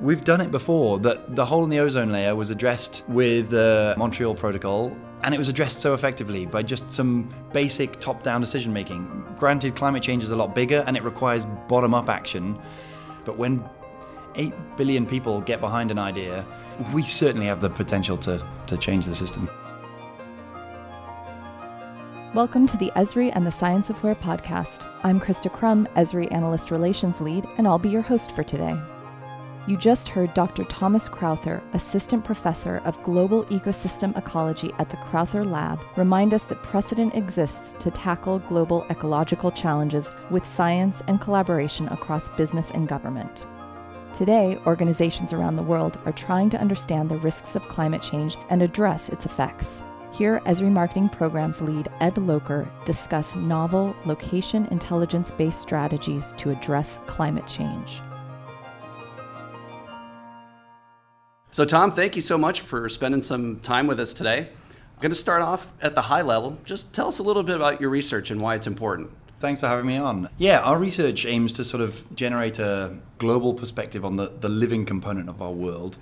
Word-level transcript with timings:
We've 0.00 0.24
done 0.24 0.40
it 0.40 0.50
before. 0.50 0.98
That 1.00 1.36
the 1.36 1.44
hole 1.44 1.62
in 1.62 1.68
the 1.68 1.78
ozone 1.78 2.10
layer 2.10 2.34
was 2.34 2.48
addressed 2.48 3.04
with 3.06 3.50
the 3.50 3.94
Montreal 3.98 4.34
Protocol, 4.34 4.96
and 5.22 5.34
it 5.34 5.38
was 5.38 5.48
addressed 5.48 5.80
so 5.80 5.92
effectively 5.92 6.46
by 6.46 6.62
just 6.62 6.90
some 6.90 7.28
basic 7.52 8.00
top-down 8.00 8.40
decision 8.40 8.72
making. 8.72 9.26
Granted, 9.36 9.76
climate 9.76 10.02
change 10.02 10.24
is 10.24 10.30
a 10.30 10.36
lot 10.36 10.54
bigger 10.54 10.82
and 10.86 10.96
it 10.96 11.02
requires 11.02 11.44
bottom-up 11.68 12.08
action, 12.08 12.58
but 13.26 13.36
when 13.36 13.62
8 14.36 14.54
billion 14.78 15.04
people 15.04 15.42
get 15.42 15.60
behind 15.60 15.90
an 15.90 15.98
idea, 15.98 16.46
we 16.94 17.02
certainly 17.02 17.46
have 17.46 17.60
the 17.60 17.68
potential 17.68 18.16
to, 18.18 18.42
to 18.68 18.78
change 18.78 19.04
the 19.04 19.14
system. 19.14 19.50
Welcome 22.32 22.66
to 22.68 22.78
the 22.78 22.90
Esri 22.96 23.32
and 23.34 23.46
the 23.46 23.52
Science 23.52 23.90
of 23.90 24.02
Where 24.02 24.14
podcast. 24.14 24.90
I'm 25.02 25.20
Krista 25.20 25.52
Crum, 25.52 25.86
Esri 25.94 26.32
Analyst 26.32 26.70
Relations 26.70 27.20
Lead, 27.20 27.44
and 27.58 27.66
I'll 27.66 27.78
be 27.78 27.90
your 27.90 28.02
host 28.02 28.32
for 28.32 28.42
today. 28.42 28.80
You 29.66 29.76
just 29.76 30.08
heard 30.08 30.32
Dr. 30.32 30.64
Thomas 30.64 31.06
Crowther, 31.06 31.62
Assistant 31.74 32.24
Professor 32.24 32.80
of 32.86 33.02
Global 33.02 33.44
Ecosystem 33.46 34.16
Ecology 34.16 34.72
at 34.78 34.88
the 34.88 34.96
Crowther 34.96 35.44
Lab, 35.44 35.84
remind 35.96 36.32
us 36.32 36.44
that 36.44 36.62
precedent 36.62 37.14
exists 37.14 37.74
to 37.78 37.90
tackle 37.90 38.38
global 38.38 38.86
ecological 38.88 39.50
challenges 39.50 40.10
with 40.30 40.46
science 40.46 41.02
and 41.08 41.20
collaboration 41.20 41.88
across 41.88 42.30
business 42.30 42.70
and 42.70 42.88
government. 42.88 43.46
Today, 44.14 44.58
organizations 44.66 45.32
around 45.32 45.56
the 45.56 45.62
world 45.62 45.98
are 46.06 46.12
trying 46.12 46.48
to 46.50 46.60
understand 46.60 47.10
the 47.10 47.18
risks 47.18 47.54
of 47.54 47.68
climate 47.68 48.02
change 48.02 48.36
and 48.48 48.62
address 48.62 49.10
its 49.10 49.26
effects. 49.26 49.82
Here, 50.10 50.40
Esri 50.46 50.72
Marketing 50.72 51.08
Programs 51.08 51.60
lead 51.60 51.88
Ed 52.00 52.16
Loker 52.16 52.68
discuss 52.86 53.36
novel, 53.36 53.94
location 54.06 54.66
intelligence 54.70 55.30
based 55.30 55.60
strategies 55.60 56.32
to 56.38 56.50
address 56.50 56.98
climate 57.06 57.46
change. 57.46 58.00
So, 61.52 61.64
Tom, 61.64 61.90
thank 61.90 62.14
you 62.14 62.22
so 62.22 62.38
much 62.38 62.60
for 62.60 62.88
spending 62.88 63.22
some 63.22 63.58
time 63.58 63.88
with 63.88 63.98
us 63.98 64.14
today. 64.14 64.38
I'm 64.38 65.00
going 65.00 65.10
to 65.10 65.16
start 65.16 65.42
off 65.42 65.72
at 65.82 65.96
the 65.96 66.02
high 66.02 66.22
level. 66.22 66.56
Just 66.62 66.92
tell 66.92 67.08
us 67.08 67.18
a 67.18 67.24
little 67.24 67.42
bit 67.42 67.56
about 67.56 67.80
your 67.80 67.90
research 67.90 68.30
and 68.30 68.40
why 68.40 68.54
it's 68.54 68.68
important. 68.68 69.10
Thanks 69.40 69.60
for 69.60 69.66
having 69.66 69.86
me 69.86 69.96
on. 69.96 70.28
Yeah, 70.38 70.60
our 70.60 70.78
research 70.78 71.26
aims 71.26 71.52
to 71.54 71.64
sort 71.64 71.80
of 71.80 72.04
generate 72.14 72.60
a 72.60 72.96
global 73.18 73.52
perspective 73.52 74.04
on 74.04 74.14
the, 74.14 74.32
the 74.40 74.48
living 74.48 74.86
component 74.86 75.28
of 75.28 75.42
our 75.42 75.50
world 75.50 75.96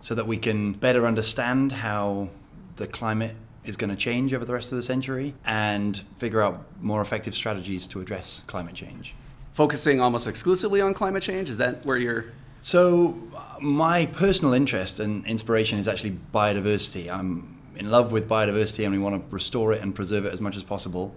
so 0.00 0.16
that 0.16 0.26
we 0.26 0.36
can 0.36 0.72
better 0.72 1.06
understand 1.06 1.70
how 1.70 2.28
the 2.74 2.88
climate 2.88 3.36
is 3.64 3.76
going 3.76 3.90
to 3.90 3.96
change 3.96 4.34
over 4.34 4.44
the 4.44 4.52
rest 4.52 4.72
of 4.72 4.76
the 4.76 4.82
century 4.82 5.32
and 5.44 6.02
figure 6.16 6.42
out 6.42 6.64
more 6.80 7.02
effective 7.02 7.36
strategies 7.36 7.86
to 7.86 8.00
address 8.00 8.42
climate 8.48 8.74
change. 8.74 9.14
Focusing 9.52 10.00
almost 10.00 10.26
exclusively 10.26 10.80
on 10.80 10.92
climate 10.92 11.22
change, 11.22 11.48
is 11.50 11.58
that 11.58 11.86
where 11.86 11.98
you're 11.98 12.24
so, 12.60 13.18
my 13.60 14.06
personal 14.06 14.54
interest 14.54 15.00
and 15.00 15.24
inspiration 15.26 15.78
is 15.78 15.88
actually 15.88 16.18
biodiversity. 16.34 17.10
I'm 17.10 17.56
in 17.76 17.90
love 17.90 18.12
with 18.12 18.28
biodiversity 18.28 18.84
and 18.84 18.92
we 18.92 18.98
want 18.98 19.14
to 19.16 19.34
restore 19.34 19.72
it 19.72 19.82
and 19.82 19.94
preserve 19.94 20.26
it 20.26 20.32
as 20.32 20.40
much 20.40 20.56
as 20.56 20.62
possible. 20.62 21.14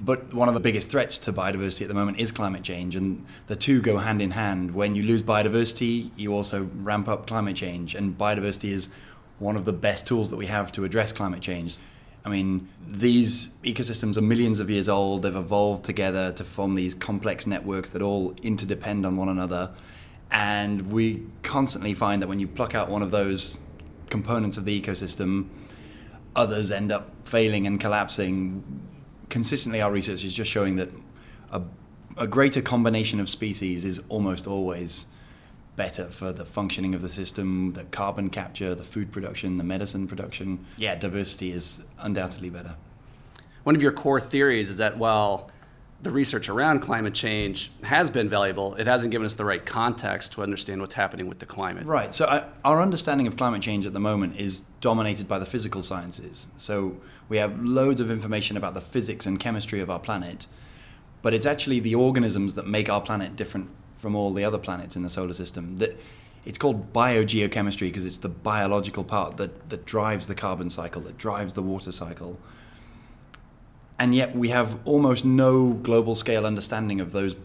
But 0.00 0.32
one 0.32 0.48
of 0.48 0.54
the 0.54 0.60
biggest 0.60 0.88
threats 0.88 1.18
to 1.20 1.32
biodiversity 1.32 1.82
at 1.82 1.88
the 1.88 1.94
moment 1.94 2.18
is 2.18 2.32
climate 2.32 2.62
change, 2.62 2.96
and 2.96 3.24
the 3.48 3.56
two 3.56 3.82
go 3.82 3.98
hand 3.98 4.22
in 4.22 4.30
hand. 4.30 4.74
When 4.74 4.94
you 4.94 5.02
lose 5.02 5.22
biodiversity, 5.22 6.10
you 6.16 6.32
also 6.32 6.68
ramp 6.76 7.06
up 7.06 7.26
climate 7.26 7.56
change, 7.56 7.94
and 7.94 8.16
biodiversity 8.16 8.70
is 8.70 8.88
one 9.38 9.56
of 9.56 9.66
the 9.66 9.72
best 9.74 10.06
tools 10.06 10.30
that 10.30 10.36
we 10.36 10.46
have 10.46 10.72
to 10.72 10.84
address 10.84 11.12
climate 11.12 11.42
change. 11.42 11.80
I 12.24 12.30
mean, 12.30 12.68
these 12.86 13.48
ecosystems 13.64 14.16
are 14.16 14.22
millions 14.22 14.58
of 14.58 14.70
years 14.70 14.88
old, 14.88 15.22
they've 15.22 15.36
evolved 15.36 15.84
together 15.84 16.32
to 16.32 16.44
form 16.44 16.74
these 16.74 16.94
complex 16.94 17.46
networks 17.46 17.90
that 17.90 18.02
all 18.02 18.34
interdepend 18.42 19.06
on 19.06 19.16
one 19.16 19.28
another. 19.28 19.70
And 20.32 20.92
we 20.92 21.26
constantly 21.42 21.94
find 21.94 22.22
that 22.22 22.28
when 22.28 22.38
you 22.38 22.46
pluck 22.46 22.74
out 22.74 22.88
one 22.88 23.02
of 23.02 23.10
those 23.10 23.58
components 24.10 24.56
of 24.56 24.64
the 24.64 24.80
ecosystem, 24.80 25.48
others 26.36 26.70
end 26.70 26.92
up 26.92 27.10
failing 27.24 27.66
and 27.66 27.80
collapsing. 27.80 28.62
Consistently, 29.28 29.80
our 29.80 29.90
research 29.90 30.24
is 30.24 30.32
just 30.32 30.50
showing 30.50 30.76
that 30.76 30.90
a, 31.52 31.62
a 32.16 32.26
greater 32.26 32.62
combination 32.62 33.20
of 33.20 33.28
species 33.28 33.84
is 33.84 34.00
almost 34.08 34.46
always 34.46 35.06
better 35.76 36.10
for 36.10 36.32
the 36.32 36.44
functioning 36.44 36.94
of 36.94 37.02
the 37.02 37.08
system, 37.08 37.72
the 37.72 37.84
carbon 37.84 38.28
capture, 38.28 38.74
the 38.74 38.84
food 38.84 39.10
production, 39.10 39.56
the 39.56 39.64
medicine 39.64 40.06
production. 40.06 40.64
Yeah, 40.76 40.94
diversity 40.94 41.52
is 41.52 41.80
undoubtedly 41.98 42.50
better. 42.50 42.74
One 43.62 43.74
of 43.74 43.82
your 43.82 43.92
core 43.92 44.20
theories 44.20 44.70
is 44.70 44.78
that, 44.78 44.98
well, 44.98 45.50
the 46.02 46.10
research 46.10 46.48
around 46.48 46.80
climate 46.80 47.12
change 47.12 47.70
has 47.82 48.10
been 48.10 48.28
valuable. 48.28 48.74
It 48.76 48.86
hasn't 48.86 49.10
given 49.10 49.26
us 49.26 49.34
the 49.34 49.44
right 49.44 49.64
context 49.64 50.32
to 50.32 50.42
understand 50.42 50.80
what's 50.80 50.94
happening 50.94 51.28
with 51.28 51.40
the 51.40 51.46
climate. 51.46 51.86
Right. 51.86 52.14
So, 52.14 52.26
I, 52.26 52.44
our 52.64 52.80
understanding 52.80 53.26
of 53.26 53.36
climate 53.36 53.60
change 53.60 53.86
at 53.86 53.92
the 53.92 54.00
moment 54.00 54.36
is 54.38 54.60
dominated 54.80 55.28
by 55.28 55.38
the 55.38 55.46
physical 55.46 55.82
sciences. 55.82 56.48
So, 56.56 56.96
we 57.28 57.36
have 57.36 57.62
loads 57.62 58.00
of 58.00 58.10
information 58.10 58.56
about 58.56 58.74
the 58.74 58.80
physics 58.80 59.26
and 59.26 59.38
chemistry 59.38 59.80
of 59.80 59.90
our 59.90 59.98
planet, 59.98 60.46
but 61.22 61.34
it's 61.34 61.46
actually 61.46 61.80
the 61.80 61.94
organisms 61.94 62.54
that 62.54 62.66
make 62.66 62.88
our 62.88 63.00
planet 63.00 63.36
different 63.36 63.68
from 63.98 64.16
all 64.16 64.32
the 64.32 64.44
other 64.44 64.58
planets 64.58 64.96
in 64.96 65.02
the 65.02 65.10
solar 65.10 65.34
system. 65.34 65.76
That 65.76 66.00
it's 66.46 66.56
called 66.56 66.94
biogeochemistry 66.94 67.80
because 67.80 68.06
it's 68.06 68.18
the 68.18 68.30
biological 68.30 69.04
part 69.04 69.36
that, 69.36 69.68
that 69.68 69.84
drives 69.84 70.26
the 70.26 70.34
carbon 70.34 70.70
cycle, 70.70 71.02
that 71.02 71.18
drives 71.18 71.52
the 71.52 71.62
water 71.62 71.92
cycle 71.92 72.38
and 74.00 74.14
yet 74.14 74.34
we 74.34 74.48
have 74.48 74.78
almost 74.86 75.24
no 75.26 75.74
global 75.74 76.14
scale 76.14 76.46
understanding 76.46 77.00
of 77.00 77.12
those 77.12 77.36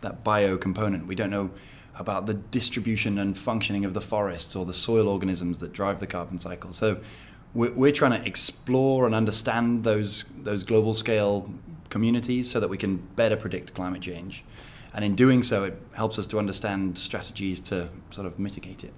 that 0.00 0.22
bio 0.22 0.56
component. 0.56 1.06
We 1.06 1.16
don't 1.16 1.30
know 1.30 1.50
about 1.96 2.26
the 2.26 2.34
distribution 2.34 3.18
and 3.18 3.36
functioning 3.36 3.84
of 3.84 3.94
the 3.94 4.00
forests 4.00 4.54
or 4.54 4.64
the 4.64 4.74
soil 4.74 5.08
organisms 5.08 5.58
that 5.58 5.72
drive 5.72 6.00
the 6.00 6.06
carbon 6.06 6.38
cycle. 6.38 6.72
So 6.72 6.98
we're, 7.52 7.72
we're 7.72 7.92
trying 7.92 8.20
to 8.20 8.26
explore 8.26 9.06
and 9.06 9.14
understand 9.14 9.82
those 9.82 10.24
those 10.38 10.62
global 10.62 10.94
scale 10.94 11.52
communities 11.90 12.48
so 12.50 12.60
that 12.60 12.68
we 12.68 12.78
can 12.78 12.96
better 13.16 13.36
predict 13.36 13.74
climate 13.74 14.02
change. 14.02 14.44
And 14.94 15.04
in 15.04 15.16
doing 15.16 15.42
so, 15.42 15.64
it 15.64 15.76
helps 15.92 16.20
us 16.20 16.28
to 16.28 16.38
understand 16.38 16.96
strategies 16.96 17.58
to 17.60 17.88
sort 18.10 18.28
of 18.28 18.38
mitigate 18.38 18.84
it. 18.84 18.92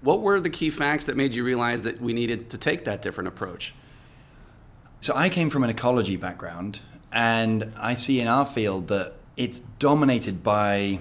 What 0.00 0.22
were 0.22 0.40
the 0.40 0.50
key 0.50 0.70
facts 0.70 1.04
that 1.04 1.16
made 1.16 1.34
you 1.34 1.44
realize 1.44 1.82
that 1.82 2.00
we 2.00 2.14
needed 2.14 2.48
to 2.50 2.56
take 2.56 2.84
that 2.84 3.02
different 3.02 3.28
approach? 3.28 3.74
So 5.06 5.14
I 5.14 5.28
came 5.28 5.50
from 5.50 5.62
an 5.62 5.70
ecology 5.70 6.16
background, 6.16 6.80
and 7.12 7.72
I 7.76 7.94
see 7.94 8.18
in 8.18 8.26
our 8.26 8.44
field 8.44 8.88
that 8.88 9.12
it's 9.36 9.60
dominated 9.78 10.42
by 10.42 10.98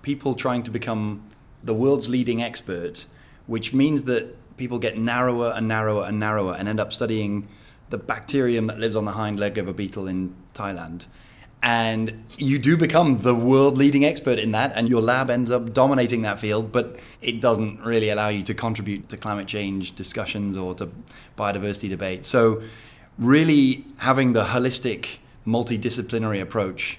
people 0.00 0.34
trying 0.34 0.62
to 0.62 0.70
become 0.70 1.22
the 1.62 1.74
world's 1.74 2.08
leading 2.08 2.42
expert, 2.42 3.04
which 3.46 3.74
means 3.74 4.04
that 4.04 4.56
people 4.56 4.78
get 4.78 4.96
narrower 4.96 5.52
and 5.54 5.68
narrower 5.68 6.06
and 6.06 6.18
narrower 6.18 6.54
and 6.54 6.66
end 6.66 6.80
up 6.80 6.94
studying 6.94 7.46
the 7.90 7.98
bacterium 7.98 8.68
that 8.68 8.78
lives 8.78 8.96
on 8.96 9.04
the 9.04 9.12
hind 9.12 9.38
leg 9.38 9.58
of 9.58 9.68
a 9.68 9.74
beetle 9.74 10.06
in 10.06 10.34
Thailand. 10.54 11.04
And 11.62 12.24
you 12.38 12.58
do 12.58 12.78
become 12.78 13.18
the 13.18 13.34
world 13.34 13.76
leading 13.76 14.02
expert 14.02 14.38
in 14.38 14.52
that, 14.52 14.72
and 14.74 14.88
your 14.88 15.02
lab 15.02 15.28
ends 15.28 15.50
up 15.50 15.74
dominating 15.74 16.22
that 16.22 16.40
field, 16.40 16.72
but 16.72 16.98
it 17.20 17.42
doesn't 17.42 17.84
really 17.84 18.08
allow 18.08 18.28
you 18.28 18.40
to 18.44 18.54
contribute 18.54 19.10
to 19.10 19.18
climate 19.18 19.46
change 19.46 19.94
discussions 19.94 20.56
or 20.56 20.74
to 20.76 20.88
biodiversity 21.36 21.90
debate. 21.90 22.24
So 22.24 22.62
really 23.18 23.84
having 23.98 24.32
the 24.32 24.44
holistic, 24.44 25.18
multidisciplinary 25.46 26.40
approach, 26.40 26.98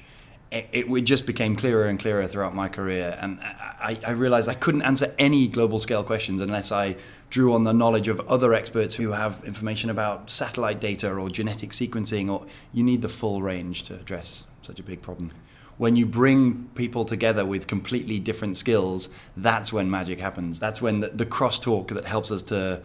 it, 0.52 0.68
it, 0.72 1.02
just 1.02 1.26
became 1.26 1.56
clearer 1.56 1.86
and 1.86 2.00
clearer 2.00 2.28
throughout 2.28 2.54
my 2.54 2.70
career. 2.70 3.18
And 3.20 3.40
I, 3.42 4.00
I 4.06 4.12
realized 4.12 4.48
I 4.48 4.54
couldn't 4.54 4.84
answer 4.84 5.14
any 5.18 5.48
global 5.48 5.80
scale 5.80 6.04
questions 6.04 6.42
unless 6.42 6.72
I 6.72 6.96
drew 7.32 7.54
on 7.54 7.64
the 7.64 7.74
knowledge 7.74 8.08
of 8.08 8.20
other 8.30 8.54
experts 8.54 8.94
who 8.94 9.12
have 9.12 9.44
information 9.44 9.90
about 9.90 10.30
satellite 10.30 10.80
data 10.80 11.12
or 11.12 11.30
genetic 11.30 11.72
sequencing, 11.72 12.30
or 12.30 12.46
you 12.72 12.84
need 12.84 13.02
the 13.02 13.10
full 13.10 13.42
range 13.42 13.82
to 13.84 13.96
address 13.96 14.46
such 14.62 14.80
a 14.80 14.84
big 14.84 15.02
problem. 15.02 15.32
When 15.78 15.96
you 15.96 16.06
bring 16.06 16.70
people 16.76 17.04
together 17.04 17.44
with 17.44 17.66
completely 17.66 18.20
different 18.20 18.56
skills, 18.58 19.10
that's 19.36 19.74
when 19.74 19.90
magic 19.90 20.20
happens. 20.20 20.60
That's 20.60 20.80
when 20.84 21.00
the, 21.00 21.10
the 21.10 21.26
crosstalk 21.26 21.88
that 21.90 22.06
helps 22.06 22.30
us 22.30 22.44
to 22.44 22.84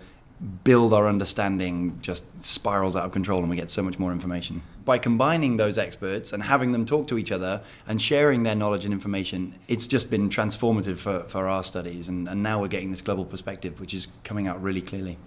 build 0.62 0.94
our 0.94 1.08
understanding 1.08 1.98
just 2.00 2.24
spirals 2.44 2.94
out 2.94 3.04
of 3.04 3.12
control 3.12 3.40
and 3.40 3.50
we 3.50 3.56
get 3.56 3.70
so 3.70 3.82
much 3.82 3.98
more 3.98 4.12
information. 4.12 4.62
By 4.84 4.98
combining 4.98 5.56
those 5.56 5.78
experts 5.78 6.32
and 6.32 6.42
having 6.42 6.70
them 6.70 6.86
talk 6.86 7.08
to 7.08 7.18
each 7.18 7.32
other 7.32 7.60
and 7.88 8.00
sharing 8.00 8.44
their 8.44 8.54
knowledge 8.54 8.84
and 8.84 8.94
information, 8.94 9.56
it's 9.66 9.86
just 9.86 10.10
been 10.10 10.30
transformative 10.30 10.98
for, 10.98 11.24
for 11.24 11.48
our 11.48 11.64
studies. 11.64 12.08
And, 12.08 12.28
and 12.28 12.42
now 12.42 12.60
we're 12.60 12.68
getting 12.68 12.90
this 12.90 13.02
global 13.02 13.24
perspective, 13.24 13.80
which 13.80 13.94
is 13.94 14.08
coming 14.22 14.46
out 14.46 14.62
really 14.62 14.80
clearly. 14.80 15.18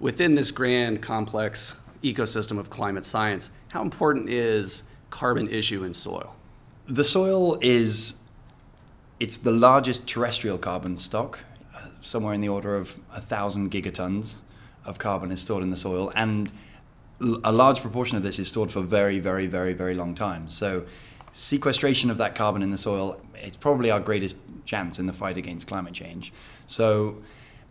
Within 0.00 0.34
this 0.34 0.50
grand, 0.50 1.02
complex 1.02 1.76
ecosystem 2.02 2.58
of 2.58 2.68
climate 2.68 3.06
science, 3.06 3.52
how 3.68 3.82
important 3.82 4.28
is 4.28 4.82
carbon 5.10 5.48
issue 5.48 5.84
in 5.84 5.94
soil? 5.94 6.34
The 6.86 7.04
soil 7.04 7.58
is 7.60 8.14
it's 9.20 9.36
the 9.36 9.52
largest 9.52 10.06
terrestrial 10.06 10.58
carbon 10.58 10.96
stock, 10.96 11.38
uh, 11.74 11.88
somewhere 12.00 12.34
in 12.34 12.40
the 12.40 12.48
order 12.48 12.76
of 12.76 12.98
a 13.12 13.20
thousand 13.20 13.70
gigatons 13.70 14.36
of 14.88 14.98
carbon 14.98 15.30
is 15.30 15.40
stored 15.40 15.62
in 15.62 15.70
the 15.70 15.76
soil, 15.76 16.10
and 16.14 16.50
a 17.20 17.52
large 17.52 17.80
proportion 17.80 18.16
of 18.16 18.22
this 18.22 18.38
is 18.38 18.48
stored 18.48 18.70
for 18.70 18.80
very, 18.80 19.18
very, 19.18 19.46
very, 19.46 19.72
very 19.72 19.94
long 19.94 20.14
time. 20.14 20.48
So, 20.48 20.84
sequestration 21.32 22.10
of 22.10 22.18
that 22.18 22.34
carbon 22.34 22.62
in 22.62 22.70
the 22.70 22.78
soil 22.78 23.20
it's 23.34 23.56
probably 23.56 23.90
our 23.90 24.00
greatest 24.00 24.36
chance 24.64 24.98
in 24.98 25.06
the 25.06 25.12
fight 25.12 25.36
against 25.36 25.66
climate 25.66 25.94
change. 25.94 26.32
So, 26.66 27.22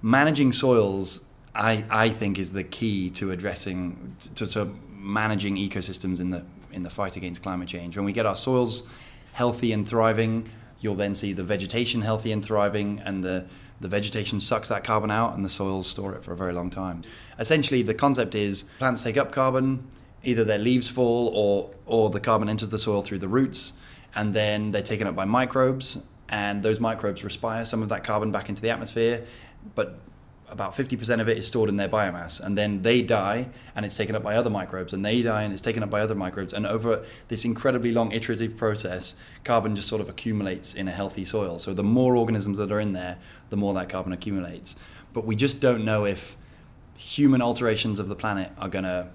managing 0.02 0.52
soils, 0.52 1.26
I, 1.56 1.86
I 1.90 2.10
think, 2.10 2.40
is 2.40 2.52
the 2.52 2.64
key 2.64 3.10
to 3.12 3.32
addressing 3.32 4.16
to, 4.36 4.46
to 4.48 4.66
managing 4.92 5.56
ecosystems 5.56 6.20
in 6.20 6.30
the 6.30 6.44
in 6.72 6.84
the 6.84 6.90
fight 6.90 7.16
against 7.16 7.42
climate 7.42 7.68
change. 7.68 7.96
When 7.96 8.06
we 8.06 8.14
get 8.14 8.26
our 8.26 8.36
soils 8.36 8.84
healthy 9.34 9.72
and 9.72 9.88
thriving, 9.88 10.50
you'll 10.80 10.96
then 10.96 11.16
see 11.16 11.34
the 11.34 11.44
vegetation 11.44 12.02
healthy 12.02 12.32
and 12.32 12.44
thriving, 12.44 13.02
and 13.06 13.24
the 13.24 13.46
the 13.80 13.88
vegetation 13.88 14.40
sucks 14.40 14.68
that 14.70 14.84
carbon 14.84 15.12
out, 15.12 15.36
and 15.36 15.46
the 15.46 15.50
soils 15.50 15.88
store 15.88 16.14
it 16.14 16.24
for 16.24 16.34
a 16.34 16.38
very 16.38 16.54
long 16.54 16.70
time. 16.70 17.02
Essentially, 17.40 17.82
the 17.82 17.94
concept 17.94 18.36
is 18.36 18.66
plants 18.80 19.04
take 19.04 19.18
up 19.18 19.32
carbon, 19.32 19.88
either 20.24 20.44
their 20.44 20.58
leaves 20.58 20.88
fall 20.90 21.32
or 21.34 21.70
or 21.86 22.10
the 22.10 22.20
carbon 22.20 22.50
enters 22.50 22.70
the 22.70 22.80
soil 22.80 23.02
through 23.02 23.20
the 23.20 23.28
roots, 23.28 23.74
and 24.16 24.34
then 24.34 24.72
they're 24.72 24.82
taken 24.82 25.08
up 25.08 25.16
by 25.16 25.26
microbes, 25.26 26.00
and 26.30 26.64
those 26.64 26.80
microbes 26.80 27.24
respire 27.24 27.66
some 27.66 27.82
of 27.82 27.90
that 27.90 28.04
carbon 28.04 28.32
back 28.32 28.50
into 28.50 28.62
the 28.62 28.70
atmosphere, 28.70 29.26
but 29.76 30.00
about 30.50 30.74
50% 30.74 31.20
of 31.20 31.28
it 31.28 31.38
is 31.38 31.46
stored 31.46 31.68
in 31.68 31.76
their 31.76 31.90
biomass 31.90 32.40
and 32.40 32.58
then 32.58 32.82
they 32.82 33.02
die 33.02 33.50
and 33.76 33.86
it's 33.86 33.98
taken 33.98 34.16
up 34.16 34.24
by 34.24 34.36
other 34.36 34.50
microbes 34.50 34.94
and 34.94 35.04
they 35.04 35.22
die 35.22 35.44
and 35.44 35.52
it's 35.54 35.62
taken 35.62 35.84
up 35.84 35.90
by 35.90 36.00
other 36.00 36.16
microbes 36.16 36.54
and 36.54 36.66
over 36.66 37.04
this 37.28 37.44
incredibly 37.44 37.92
long 37.92 38.12
iterative 38.14 38.56
process 38.56 39.16
carbon 39.44 39.76
just 39.76 39.90
sort 39.90 40.02
of 40.02 40.08
accumulates 40.08 40.74
in 40.74 40.88
a 40.88 40.92
healthy 40.92 41.26
soil. 41.26 41.60
So 41.60 41.74
the 41.74 41.84
more 41.84 42.16
organisms 42.16 42.58
that 42.60 42.72
are 42.72 42.80
in 42.80 42.94
there 42.94 43.18
the 43.50 43.58
more 43.58 43.74
that 43.74 43.90
carbon 43.90 44.14
accumulates. 44.14 44.78
But 45.12 45.26
we 45.26 45.36
just 45.36 45.60
don't 45.60 45.84
know 45.84 46.06
if 46.06 46.38
human 46.96 47.42
alterations 47.42 48.00
of 48.00 48.08
the 48.08 48.16
planet 48.16 48.52
are 48.58 48.70
going 48.70 48.86
to 48.86 49.10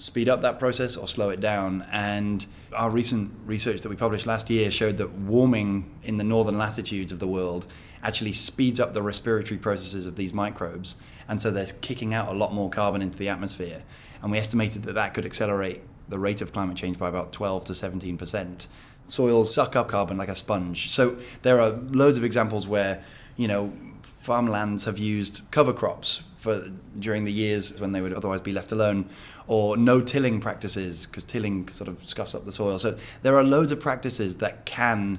speed 0.00 0.30
up 0.30 0.40
that 0.40 0.58
process 0.58 0.96
or 0.96 1.06
slow 1.06 1.28
it 1.28 1.40
down. 1.40 1.86
And 1.92 2.44
our 2.72 2.90
recent 2.90 3.32
research 3.44 3.82
that 3.82 3.90
we 3.90 3.96
published 3.96 4.26
last 4.26 4.48
year 4.48 4.70
showed 4.70 4.96
that 4.96 5.12
warming 5.12 5.90
in 6.02 6.16
the 6.16 6.24
northern 6.24 6.56
latitudes 6.56 7.12
of 7.12 7.18
the 7.18 7.26
world 7.26 7.66
actually 8.02 8.32
speeds 8.32 8.80
up 8.80 8.94
the 8.94 9.02
respiratory 9.02 9.58
processes 9.58 10.06
of 10.06 10.16
these 10.16 10.32
microbes. 10.32 10.96
And 11.28 11.40
so 11.40 11.50
they're 11.50 11.66
kicking 11.82 12.14
out 12.14 12.28
a 12.28 12.32
lot 12.32 12.54
more 12.54 12.70
carbon 12.70 13.02
into 13.02 13.18
the 13.18 13.28
atmosphere. 13.28 13.82
And 14.22 14.32
we 14.32 14.38
estimated 14.38 14.84
that 14.84 14.94
that 14.94 15.12
could 15.12 15.26
accelerate 15.26 15.82
the 16.08 16.18
rate 16.18 16.40
of 16.40 16.52
climate 16.52 16.76
change 16.76 16.98
by 16.98 17.08
about 17.08 17.32
12 17.32 17.66
to 17.66 17.74
17 17.74 18.16
percent. 18.16 18.68
Soils 19.06 19.54
suck 19.54 19.76
up 19.76 19.88
carbon 19.88 20.16
like 20.16 20.28
a 20.28 20.34
sponge. 20.34 20.90
So 20.90 21.18
there 21.42 21.60
are 21.60 21.70
loads 21.70 22.16
of 22.16 22.24
examples 22.24 22.66
where, 22.66 23.04
you 23.36 23.48
know, 23.48 23.72
farmlands 24.20 24.84
have 24.84 24.98
used 24.98 25.42
cover 25.50 25.72
crops 25.72 26.22
for 26.38 26.70
during 26.98 27.24
the 27.24 27.32
years 27.32 27.78
when 27.80 27.92
they 27.92 28.00
would 28.00 28.14
otherwise 28.14 28.40
be 28.40 28.52
left 28.52 28.72
alone, 28.72 29.08
or 29.46 29.76
no 29.76 30.00
tilling 30.00 30.40
practices 30.40 31.06
because 31.06 31.24
tilling 31.24 31.68
sort 31.68 31.88
of 31.88 32.08
scuffs 32.08 32.34
up 32.34 32.44
the 32.44 32.52
soil. 32.52 32.78
So 32.78 32.96
there 33.22 33.36
are 33.36 33.42
loads 33.42 33.72
of 33.72 33.80
practices 33.80 34.36
that 34.36 34.64
can 34.64 35.18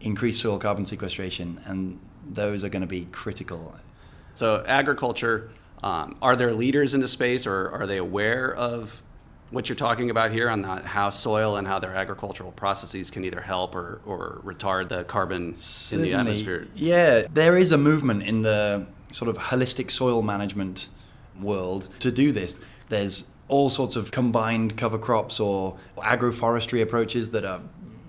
increase 0.00 0.40
soil 0.40 0.58
carbon 0.58 0.86
sequestration, 0.86 1.60
and 1.64 1.98
those 2.28 2.64
are 2.64 2.68
going 2.68 2.82
to 2.82 2.86
be 2.86 3.06
critical. 3.12 3.74
So 4.34 4.64
agriculture, 4.66 5.50
um, 5.82 6.16
are 6.22 6.36
there 6.36 6.52
leaders 6.52 6.94
in 6.94 7.00
the 7.00 7.08
space, 7.08 7.46
or 7.46 7.70
are 7.70 7.86
they 7.86 7.98
aware 7.98 8.54
of 8.54 9.02
what 9.52 9.68
you're 9.68 9.76
talking 9.76 10.10
about 10.10 10.32
here 10.32 10.48
on 10.48 10.62
that, 10.62 10.84
how 10.84 11.10
soil 11.10 11.56
and 11.56 11.68
how 11.68 11.78
their 11.78 11.94
agricultural 11.94 12.52
processes 12.52 13.10
can 13.10 13.24
either 13.24 13.40
help 13.40 13.74
or, 13.74 14.00
or 14.06 14.40
retard 14.44 14.88
the 14.88 15.04
carbon 15.04 15.54
Certainly. 15.54 16.10
in 16.10 16.16
the 16.16 16.20
atmosphere? 16.20 16.66
Yeah, 16.74 17.26
there 17.32 17.56
is 17.56 17.70
a 17.70 17.78
movement 17.78 18.22
in 18.22 18.42
the 18.42 18.86
sort 19.10 19.28
of 19.28 19.36
holistic 19.36 19.90
soil 19.90 20.22
management 20.22 20.88
world 21.40 21.88
to 22.00 22.10
do 22.10 22.32
this. 22.32 22.58
There's 22.88 23.24
all 23.48 23.68
sorts 23.68 23.94
of 23.94 24.10
combined 24.10 24.78
cover 24.78 24.98
crops 24.98 25.38
or 25.38 25.76
agroforestry 25.98 26.82
approaches 26.82 27.30
that 27.30 27.44
are 27.44 27.60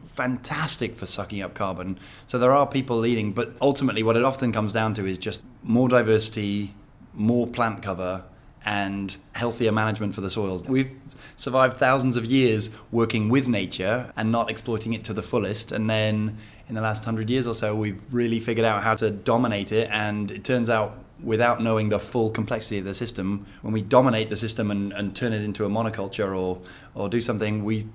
fantastic 0.06 0.96
for 0.96 1.06
sucking 1.06 1.42
up 1.42 1.54
carbon. 1.54 2.00
So 2.26 2.40
there 2.40 2.54
are 2.54 2.66
people 2.66 2.98
leading, 2.98 3.34
but 3.34 3.54
ultimately, 3.62 4.04
what 4.04 4.16
it 4.16 4.24
often 4.24 4.54
comes 4.54 4.72
down 4.72 4.94
to 4.96 5.06
is 5.06 5.18
just 5.18 5.44
more 5.64 5.90
diversity, 5.90 6.74
more 7.14 7.48
plant 7.48 7.82
cover, 7.82 8.24
and 8.66 9.16
healthier 9.34 9.72
management 9.72 10.16
for 10.16 10.22
the 10.22 10.30
soils. 10.30 10.64
We've 10.66 10.96
survived 11.36 11.78
thousands 11.78 12.18
of 12.18 12.26
years 12.26 12.70
working 12.92 13.30
with 13.30 13.48
nature 13.48 14.12
and 14.16 14.32
not 14.32 14.50
exploiting 14.50 14.94
it 14.94 15.04
to 15.06 15.14
the 15.14 15.24
fullest. 15.24 15.72
And 15.72 15.90
then 15.90 16.38
in 16.70 16.76
the 16.76 16.82
last 16.82 17.04
hundred 17.04 17.30
years 17.30 17.46
or 17.46 17.54
so, 17.54 17.76
we've 17.76 18.02
really 18.12 18.40
figured 18.40 18.66
out 18.66 18.84
how 18.84 18.96
to 18.96 19.12
dominate 19.12 19.72
it. 19.72 19.90
And 19.92 20.32
it 20.32 20.44
turns 20.44 20.70
out, 20.70 20.98
without 21.22 21.62
knowing 21.62 21.90
the 21.90 22.00
full 22.00 22.30
complexity 22.30 22.80
of 22.80 22.86
the 22.86 22.94
system, 22.94 23.46
when 23.62 23.74
we 23.74 23.82
dominate 23.82 24.30
the 24.30 24.38
system 24.38 24.72
and, 24.72 24.92
and 24.94 25.16
turn 25.16 25.34
it 25.34 25.42
into 25.42 25.66
a 25.66 25.70
monoculture 25.70 26.38
or, 26.38 26.62
or 26.96 27.10
do 27.10 27.22
something, 27.22 27.64
we, 27.64 27.88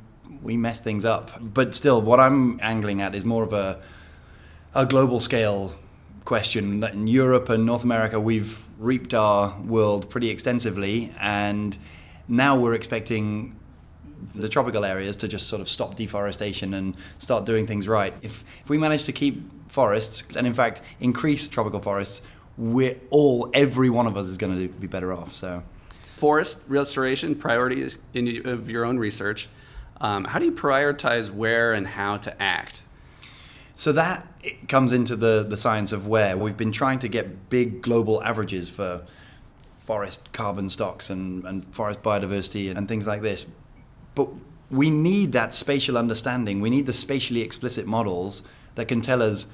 we 0.42 0.56
mess 0.56 0.80
things 0.80 1.04
up. 1.04 1.30
But 1.40 1.74
still, 1.74 2.00
what 2.00 2.20
I'm 2.20 2.58
angling 2.62 3.00
at 3.00 3.14
is 3.14 3.24
more 3.24 3.42
of 3.42 3.52
a, 3.52 3.80
a 4.74 4.86
global 4.86 5.20
scale 5.20 5.74
question. 6.28 6.80
That 6.80 6.92
in 6.92 7.06
Europe 7.06 7.48
and 7.48 7.64
North 7.64 7.84
America, 7.84 8.20
we've 8.20 8.62
reaped 8.78 9.14
our 9.14 9.58
world 9.62 10.10
pretty 10.10 10.28
extensively, 10.28 11.10
and 11.18 11.76
now 12.28 12.54
we're 12.54 12.74
expecting 12.74 13.56
the 14.34 14.48
tropical 14.48 14.84
areas 14.84 15.16
to 15.16 15.26
just 15.26 15.46
sort 15.46 15.62
of 15.62 15.68
stop 15.70 15.94
deforestation 15.94 16.74
and 16.74 16.96
start 17.16 17.46
doing 17.46 17.66
things 17.66 17.88
right. 17.88 18.12
If, 18.20 18.44
if 18.62 18.68
we 18.68 18.76
manage 18.76 19.04
to 19.04 19.12
keep 19.12 19.40
forests 19.72 20.36
and, 20.36 20.46
in 20.46 20.52
fact, 20.52 20.82
increase 21.00 21.48
tropical 21.48 21.80
forests, 21.80 22.20
we're 22.58 22.98
all, 23.08 23.50
every 23.54 23.88
one 23.88 24.06
of 24.06 24.16
us 24.18 24.26
is 24.26 24.36
going 24.36 24.54
to 24.54 24.68
be 24.68 24.86
better 24.86 25.14
off. 25.14 25.34
So, 25.34 25.62
forest 26.16 26.62
restoration 26.68 27.36
priorities 27.36 27.96
in 28.12 28.46
of 28.46 28.68
your 28.68 28.84
own 28.84 28.98
research. 28.98 29.48
Um, 30.00 30.24
how 30.24 30.38
do 30.38 30.44
you 30.44 30.52
prioritize 30.52 31.30
where 31.30 31.72
and 31.72 31.86
how 31.86 32.18
to 32.18 32.42
act? 32.42 32.82
So 33.78 33.92
that 33.92 34.26
comes 34.66 34.92
into 34.92 35.14
the, 35.14 35.46
the 35.48 35.56
science 35.56 35.92
of 35.92 36.08
where. 36.08 36.36
We've 36.36 36.56
been 36.56 36.72
trying 36.72 36.98
to 36.98 37.08
get 37.08 37.48
big 37.48 37.80
global 37.80 38.20
averages 38.24 38.68
for 38.68 39.04
forest 39.86 40.32
carbon 40.32 40.68
stocks 40.68 41.10
and, 41.10 41.44
and 41.44 41.64
forest 41.72 42.02
biodiversity 42.02 42.76
and 42.76 42.88
things 42.88 43.06
like 43.06 43.22
this. 43.22 43.46
But 44.16 44.30
we 44.68 44.90
need 44.90 45.30
that 45.30 45.54
spatial 45.54 45.96
understanding. 45.96 46.60
We 46.60 46.70
need 46.70 46.86
the 46.86 46.92
spatially 46.92 47.40
explicit 47.40 47.86
models 47.86 48.42
that 48.74 48.88
can 48.88 49.00
tell 49.00 49.22
us 49.22 49.46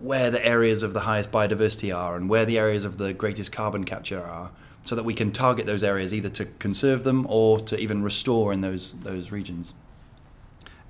where 0.00 0.32
the 0.32 0.44
areas 0.44 0.82
of 0.82 0.92
the 0.92 1.00
highest 1.00 1.30
biodiversity 1.30 1.96
are 1.96 2.16
and 2.16 2.28
where 2.28 2.44
the 2.44 2.58
areas 2.58 2.84
of 2.84 2.98
the 2.98 3.12
greatest 3.12 3.52
carbon 3.52 3.84
capture 3.84 4.20
are 4.20 4.50
so 4.86 4.96
that 4.96 5.04
we 5.04 5.14
can 5.14 5.30
target 5.30 5.66
those 5.66 5.84
areas 5.84 6.12
either 6.12 6.30
to 6.30 6.46
conserve 6.58 7.04
them 7.04 7.28
or 7.28 7.60
to 7.60 7.78
even 7.78 8.02
restore 8.02 8.52
in 8.52 8.60
those 8.60 8.94
those 9.04 9.30
regions. 9.30 9.72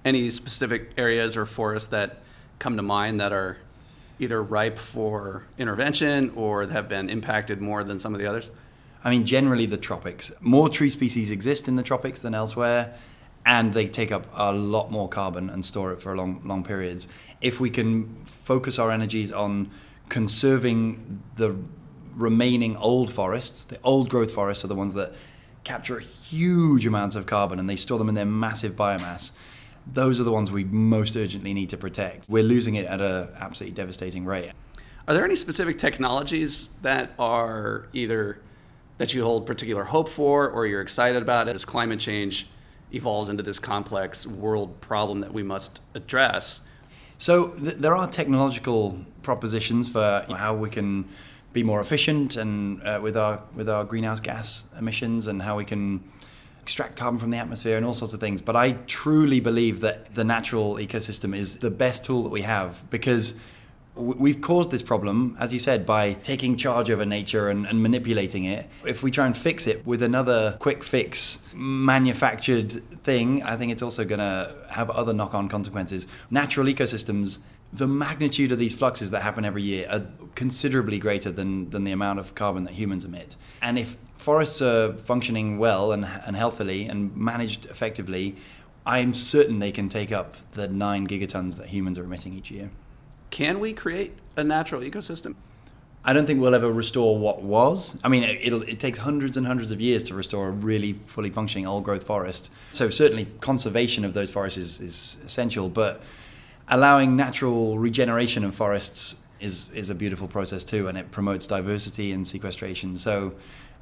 Any 0.07 0.31
specific 0.31 0.93
areas 0.97 1.37
or 1.37 1.45
forests 1.45 1.91
that 1.91 2.23
come 2.59 2.77
to 2.77 2.83
mind 2.83 3.21
that 3.21 3.33
are 3.33 3.59
either 4.19 4.43
ripe 4.43 4.79
for 4.79 5.45
intervention 5.59 6.31
or 6.35 6.67
have 6.67 6.89
been 6.89 7.09
impacted 7.09 7.61
more 7.61 7.85
than 7.85 7.99
some 7.99 8.15
of 8.15 8.21
the 8.21 8.27
others? 8.27 8.51
I 9.05 9.11
mean, 9.11 9.25
generally 9.25 9.67
the 9.67 9.77
tropics. 9.77 10.33
More 10.41 10.69
tree 10.69 10.91
species 10.91 11.31
exist 11.31 11.69
in 11.69 11.77
the 11.77 11.83
tropics 11.83 12.21
than 12.21 12.35
elsewhere, 12.35 12.95
and 13.47 13.73
they 13.73 13.87
take 13.87 14.11
up 14.11 14.27
a 14.35 14.53
lot 14.53 14.91
more 14.91 15.09
carbon 15.09 15.51
and 15.51 15.65
store 15.65 15.93
it 15.93 16.03
for 16.03 16.17
long, 16.17 16.43
long 16.45 16.65
periods. 16.65 17.09
If 17.41 17.61
we 17.61 17.71
can 17.71 18.25
focus 18.25 18.79
our 18.79 18.91
energies 18.91 19.33
on 19.33 19.71
conserving 20.09 21.23
the 21.37 21.57
remaining 22.15 22.77
old 22.77 23.13
forests, 23.13 23.65
the 23.65 23.79
old 23.85 24.09
growth 24.09 24.33
forests 24.33 24.65
are 24.65 24.69
the 24.69 24.75
ones 24.75 24.95
that 24.95 25.13
capture 25.63 25.99
huge 25.99 26.87
amounts 26.87 27.15
of 27.15 27.27
carbon 27.27 27.59
and 27.59 27.69
they 27.69 27.77
store 27.77 27.99
them 27.99 28.09
in 28.09 28.15
their 28.15 28.25
massive 28.25 28.75
biomass 28.75 29.33
those 29.93 30.21
are 30.21 30.25
the 30.25 30.33
ones 30.33 30.51
we 30.51 30.65
most 30.65 31.17
urgently 31.17 31.55
need 31.55 31.71
to 31.71 31.77
protect. 31.77 32.29
We're 32.29 32.43
losing 32.43 32.75
it 32.75 32.87
at 32.87 33.01
an 33.01 33.29
absolutely 33.39 33.75
devastating 33.75 34.25
rate. 34.25 34.53
Are 35.07 35.15
there 35.15 35.25
any 35.25 35.37
specific 35.37 35.79
technologies 35.79 36.69
that 36.83 37.13
are 37.19 37.89
either 37.93 38.41
that 38.99 39.15
you 39.15 39.25
hold 39.25 39.47
particular 39.47 39.85
hope 39.85 40.09
for 40.09 40.51
or 40.51 40.67
you're 40.67 40.83
excited 40.83 41.23
about 41.23 41.49
as 41.49 41.65
climate 41.65 42.01
change 42.01 42.49
evolves 42.93 43.29
into 43.29 43.43
this 43.43 43.59
complex 43.59 44.27
world 44.27 44.81
problem 44.81 45.21
that 45.21 45.33
we 45.33 45.43
must 45.43 45.81
address? 45.95 46.61
So 47.17 47.49
th- 47.49 47.77
there 47.77 47.97
are 47.97 48.07
technological 48.09 48.99
propositions 49.23 49.89
for 49.89 50.27
how 50.37 50.55
we 50.55 50.69
can 50.69 51.09
be 51.53 51.63
more 51.63 51.81
efficient 51.81 52.37
and 52.37 52.83
uh, 52.83 53.01
with 53.03 53.17
our 53.17 53.43
with 53.55 53.69
our 53.69 53.85
greenhouse 53.85 54.21
gas 54.21 54.67
emissions 54.79 55.27
and 55.27 55.41
how 55.41 55.57
we 55.57 55.65
can 55.65 56.05
extract 56.69 56.97
carbon 56.97 57.19
from 57.19 57.31
the 57.31 57.39
atmosphere 57.39 57.79
and 57.79 57.87
all 57.87 57.95
sorts 57.95 58.13
of 58.13 58.21
things. 58.21 58.43
But 58.43 58.55
I 58.55 58.73
truly 58.87 59.41
believe 59.41 59.81
that 59.81 60.15
the 60.15 60.23
natural 60.23 60.75
ecosystem 60.75 61.35
is 61.35 61.57
the 61.57 61.71
best 61.71 62.05
tool 62.05 62.23
that 62.25 62.29
we 62.29 62.43
have 62.43 62.85
because 62.91 63.33
we've 63.95 64.43
caused 64.43 64.71
this 64.71 64.83
problem, 64.83 65.35
as 65.41 65.51
you 65.51 65.59
said, 65.59 65.87
by 65.87 66.13
taking 66.13 66.59
charge 66.59 66.91
over 66.91 67.07
nature 67.07 67.49
and, 67.49 67.67
and, 67.67 67.83
manipulating 67.83 68.45
it. 68.45 68.69
If 68.87 69.03
we 69.03 69.11
try 69.11 69.25
and 69.25 69.35
fix 69.35 69.67
it 69.67 69.87
with 69.87 70.03
another 70.03 70.59
quick 70.61 70.85
fix 70.85 71.41
manufactured 71.55 72.71
thing, 73.03 73.43
I 73.45 73.57
think 73.57 73.73
it's 73.73 73.83
also 73.83 74.05
going 74.05 74.21
to 74.21 74.55
have 74.69 74.91
other 74.91 75.15
knock 75.15 75.33
on 75.35 75.49
consequences. 75.49 76.07
Natural 76.31 76.67
ecosystems. 76.67 77.39
The 77.73 77.89
magnitude 77.89 78.53
of 78.53 78.59
these 78.59 78.75
fluxes 78.75 79.11
that 79.13 79.23
happen 79.23 79.47
every 79.47 79.63
year 79.63 79.89
are 79.91 80.07
considerably 80.35 80.99
greater 80.99 81.31
than, 81.31 81.71
than 81.71 81.85
the 81.85 81.93
amount 81.93 82.19
of 82.19 82.35
carbon 82.35 82.65
that 82.65 82.75
humans 82.75 83.07
emit. 83.07 83.37
And 83.63 83.79
if 83.79 83.97
forests 84.19 84.61
are 84.61 84.93
functioning 84.93 85.59
well 85.59 85.93
and, 85.93 86.05
and 86.05 86.37
healthily 86.37 86.87
and 86.87 87.17
managed 87.17 87.67
effectively, 87.67 88.37
I'm 88.85 89.15
certain 89.15 89.59
they 89.59 89.73
can 89.73 89.89
take 89.89 90.13
up 90.13 90.37
the 90.51 90.69
nine 90.69 91.07
gigatons 91.07 91.57
that 91.57 91.69
humans 91.69 91.99
are 91.99 92.05
emitting 92.05 92.35
each 92.35 92.51
year. 92.51 92.71
Can 93.31 93.61
we 93.61 93.73
create 93.73 94.13
a 94.37 94.45
natural 94.45 94.83
ecosystem? 94.83 95.35
I 96.05 96.13
don't 96.13 96.27
think 96.27 96.41
we'll 96.41 96.55
ever 96.55 96.73
restore 96.73 97.19
what 97.19 97.43
was. 97.43 97.99
I 98.03 98.09
mean, 98.09 98.23
it, 98.23 98.53
it 98.69 98.81
takes 98.81 98.99
hundreds 98.99 99.37
and 99.37 99.47
hundreds 99.47 99.73
of 99.73 99.81
years 99.81 100.05
to 100.05 100.15
restore 100.15 100.49
a 100.49 100.51
really 100.51 100.95
fully 100.95 101.31
functioning 101.31 101.67
old 101.67 101.85
growth 101.85 102.05
forest. 102.05 102.51
So, 102.73 102.89
certainly, 102.89 103.27
conservation 103.41 104.05
of 104.05 104.15
those 104.15 104.31
forests 104.31 104.59
is, 104.59 104.81
is 104.81 105.19
essential, 105.27 105.69
but 105.69 106.01
allowing 106.69 107.17
natural 107.17 107.79
regeneration 107.79 108.45
of 108.45 108.55
forests 108.55 109.17
is, 109.41 109.71
is 109.75 109.91
a 109.91 109.95
beautiful 109.95 110.29
process 110.29 110.65
too, 110.65 110.89
and 110.89 110.97
it 110.97 111.11
promotes 111.11 111.47
diversity 111.47 112.13
and 112.13 112.27
sequestration. 112.27 112.97
So, 112.97 113.35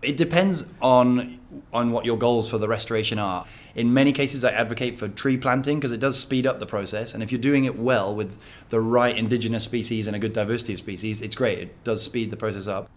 it 0.02 0.16
depends 0.16 0.64
on 0.80 1.40
on 1.72 1.90
what 1.90 2.04
your 2.04 2.18
goals 2.18 2.50
for 2.50 2.58
the 2.58 2.68
restoration 2.68 3.18
are. 3.18 3.46
In 3.74 3.92
many 3.92 4.12
cases, 4.12 4.44
I 4.44 4.50
advocate 4.50 4.98
for 4.98 5.08
tree 5.08 5.38
planting 5.38 5.78
because 5.78 5.92
it 5.92 6.00
does 6.00 6.18
speed 6.18 6.46
up 6.46 6.58
the 6.58 6.66
process, 6.66 7.14
and 7.14 7.22
if 7.22 7.32
you're 7.32 7.40
doing 7.40 7.64
it 7.64 7.78
well 7.78 8.14
with 8.14 8.38
the 8.68 8.80
right 8.80 9.16
indigenous 9.16 9.64
species 9.64 10.06
and 10.06 10.14
a 10.14 10.18
good 10.18 10.32
diversity 10.32 10.74
of 10.74 10.78
species, 10.78 11.22
it's 11.22 11.34
great. 11.34 11.58
It 11.58 11.84
does 11.84 12.02
speed 12.02 12.30
the 12.30 12.36
process 12.36 12.66
up. 12.66 12.90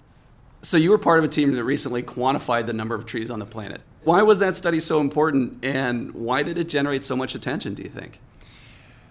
So 0.61 0.75
you 0.77 0.89
were 0.89 0.97
part 0.97 1.19
of 1.19 1.25
a 1.25 1.29
team 1.29 1.53
that 1.53 1.63
recently 1.63 2.03
quantified 2.03 2.67
the 2.67 2.73
number 2.73 2.95
of 2.95 3.05
trees 3.05 3.29
on 3.29 3.39
the 3.39 3.45
planet. 3.45 3.81
Why 4.03 4.21
was 4.21 4.39
that 4.39 4.55
study 4.55 4.79
so 4.79 4.99
important, 4.99 5.63
and 5.63 6.13
why 6.13 6.43
did 6.43 6.57
it 6.57 6.67
generate 6.69 7.05
so 7.05 7.15
much 7.15 7.35
attention? 7.35 7.75
Do 7.75 7.83
you 7.83 7.89
think? 7.89 8.19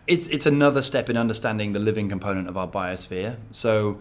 It's 0.06 0.26
it's 0.28 0.46
another 0.46 0.82
step 0.82 1.08
in 1.10 1.16
understanding 1.16 1.72
the 1.72 1.80
living 1.80 2.08
component 2.08 2.48
of 2.48 2.56
our 2.56 2.68
biosphere. 2.68 3.36
So 3.52 4.00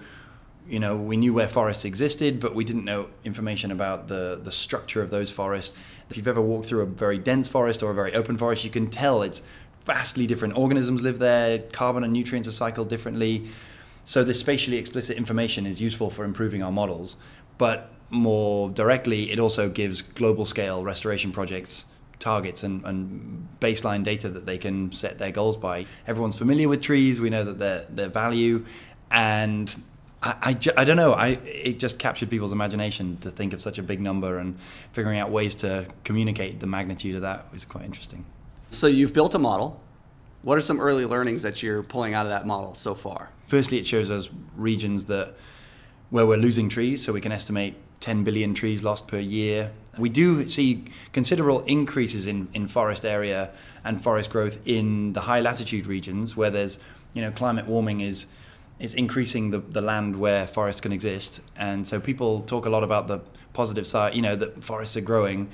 you 0.70 0.80
know, 0.80 0.96
we 0.96 1.18
knew 1.18 1.34
where 1.34 1.48
forests 1.48 1.86
existed, 1.86 2.40
but 2.40 2.54
we 2.56 2.64
didn't 2.64 2.86
know 2.86 3.08
information 3.24 3.72
about 3.72 4.08
the, 4.08 4.40
the 4.42 4.52
structure 4.52 5.02
of 5.02 5.10
those 5.10 5.30
forests. 5.30 5.78
If 6.10 6.18
you've 6.18 6.28
ever 6.28 6.42
walked 6.42 6.68
through 6.68 6.82
a 6.82 6.86
very 6.86 7.18
dense 7.18 7.48
forest 7.48 7.84
or 7.84 7.92
a 7.92 7.94
very 7.94 8.14
open 8.14 8.38
forest, 8.38 8.64
you 8.64 8.70
can 8.70 8.90
tell 8.90 9.22
it's 9.22 9.44
vastly 9.86 10.28
different 10.28 10.58
organisms 10.58 11.02
live 11.02 11.20
there, 11.20 11.60
carbon 11.60 12.04
and 12.04 12.12
nutrients 12.12 12.48
are 12.48 12.52
cycled 12.52 12.90
differently. 12.90 13.48
So 14.04 14.24
this 14.24 14.40
spatially 14.40 14.78
explicit 14.78 15.18
information 15.18 15.66
is 15.66 15.82
useful 15.82 16.10
for 16.10 16.24
improving 16.24 16.62
our 16.64 16.72
models, 16.72 17.18
but 17.58 17.92
more 18.10 18.70
directly, 18.70 19.32
it 19.32 19.40
also 19.40 19.70
gives 19.70 20.02
global 20.02 20.46
scale 20.46 20.84
restoration 20.84 21.32
projects 21.32 21.86
targets 22.20 22.64
and, 22.64 22.84
and, 22.86 23.48
baseline 23.60 24.04
data 24.04 24.28
that 24.30 24.46
they 24.46 24.58
can 24.58 24.92
set 24.92 25.18
their 25.18 25.32
goals 25.32 25.56
by. 25.56 25.86
Everyone's 26.08 26.38
familiar 26.38 26.68
with 26.68 26.82
trees. 26.82 27.20
We 27.20 27.30
know 27.30 27.44
that 27.44 27.60
their 27.60 27.86
their 27.90 28.10
value, 28.10 28.66
and 29.12 29.74
I, 30.24 30.36
I, 30.42 30.82
I, 30.82 30.84
don't 30.84 30.98
know. 30.98 31.14
I 31.14 31.28
it 31.46 31.80
just 31.80 32.00
captured 32.00 32.30
people's 32.30 32.52
imagination 32.52 33.18
to 33.18 33.30
think 33.30 33.54
of 33.54 33.62
such 33.62 33.78
a 33.78 33.84
big 33.84 34.02
number 34.02 34.40
and 34.40 34.58
figuring 34.92 35.20
out 35.20 35.30
ways 35.30 35.56
to 35.56 35.88
communicate 36.04 36.60
the 36.60 36.68
magnitude 36.68 37.16
of 37.16 37.22
that 37.22 37.52
was 37.52 37.66
quite 37.66 37.86
interesting. 37.86 38.26
So 38.70 38.88
you've 38.88 39.14
built 39.14 39.36
a 39.36 39.40
model. 39.40 39.80
What 40.42 40.58
are 40.58 40.62
some 40.62 40.80
early 40.80 41.06
learnings 41.06 41.44
that 41.44 41.62
you're 41.62 41.84
pulling 41.84 42.14
out 42.14 42.26
of 42.26 42.30
that 42.30 42.46
model 42.46 42.74
so 42.74 42.94
far? 42.94 43.30
Firstly, 43.48 43.78
it 43.78 43.88
shows 43.88 44.12
us 44.12 44.30
regions 44.56 45.06
that 45.06 45.34
where 46.10 46.26
we're 46.26 46.38
losing 46.38 46.70
trees, 46.70 47.04
so 47.04 47.12
we 47.12 47.22
can 47.22 47.32
estimate 47.32 47.76
10 48.00 48.24
billion 48.24 48.54
trees 48.54 48.84
lost 48.84 49.08
per 49.08 49.20
year. 49.20 49.72
We 49.98 50.10
do 50.10 50.48
see 50.48 50.86
considerable 51.12 51.64
increases 51.66 52.28
in, 52.28 52.48
in 52.54 52.68
forest 52.68 53.06
area 53.06 53.50
and 53.84 54.02
forest 54.02 54.30
growth 54.30 54.60
in 54.66 55.14
the 55.14 55.22
high 55.22 55.42
latitude 55.42 55.88
regions 55.88 56.36
where 56.38 56.52
there's, 56.52 56.80
you 57.14 57.22
know, 57.22 57.32
climate 57.32 57.66
warming 57.66 58.02
is 58.02 58.28
is 58.80 58.94
increasing 58.94 59.50
the, 59.50 59.60
the 59.60 59.82
land 59.82 60.16
where 60.16 60.46
forests 60.48 60.82
can 60.82 60.92
exist. 60.92 61.42
And 61.56 61.88
so 61.88 62.00
people 62.00 62.42
talk 62.42 62.66
a 62.66 62.70
lot 62.70 62.84
about 62.84 63.08
the 63.08 63.20
positive 63.54 63.88
side, 63.88 64.16
you 64.16 64.22
know, 64.22 64.36
that 64.36 64.64
forests 64.64 64.96
are 64.96 65.02
growing, 65.02 65.50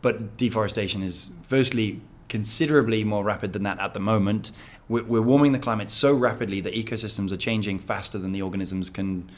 but 0.00 0.36
deforestation 0.36 1.02
is 1.02 1.30
firstly 1.42 2.00
considerably 2.28 3.04
more 3.04 3.22
rapid 3.22 3.52
than 3.52 3.62
that 3.64 3.78
at 3.78 3.92
the 3.92 4.00
moment. 4.00 4.52
We're, 4.88 5.04
we're 5.04 5.22
warming 5.22 5.52
the 5.52 5.58
climate 5.58 5.90
so 5.90 6.14
rapidly 6.14 6.60
that 6.62 6.72
ecosystems 6.72 7.30
are 7.30 7.36
changing 7.36 7.78
faster 7.78 8.18
than 8.18 8.32
the 8.32 8.40
organisms 8.40 8.88
can 8.88 9.30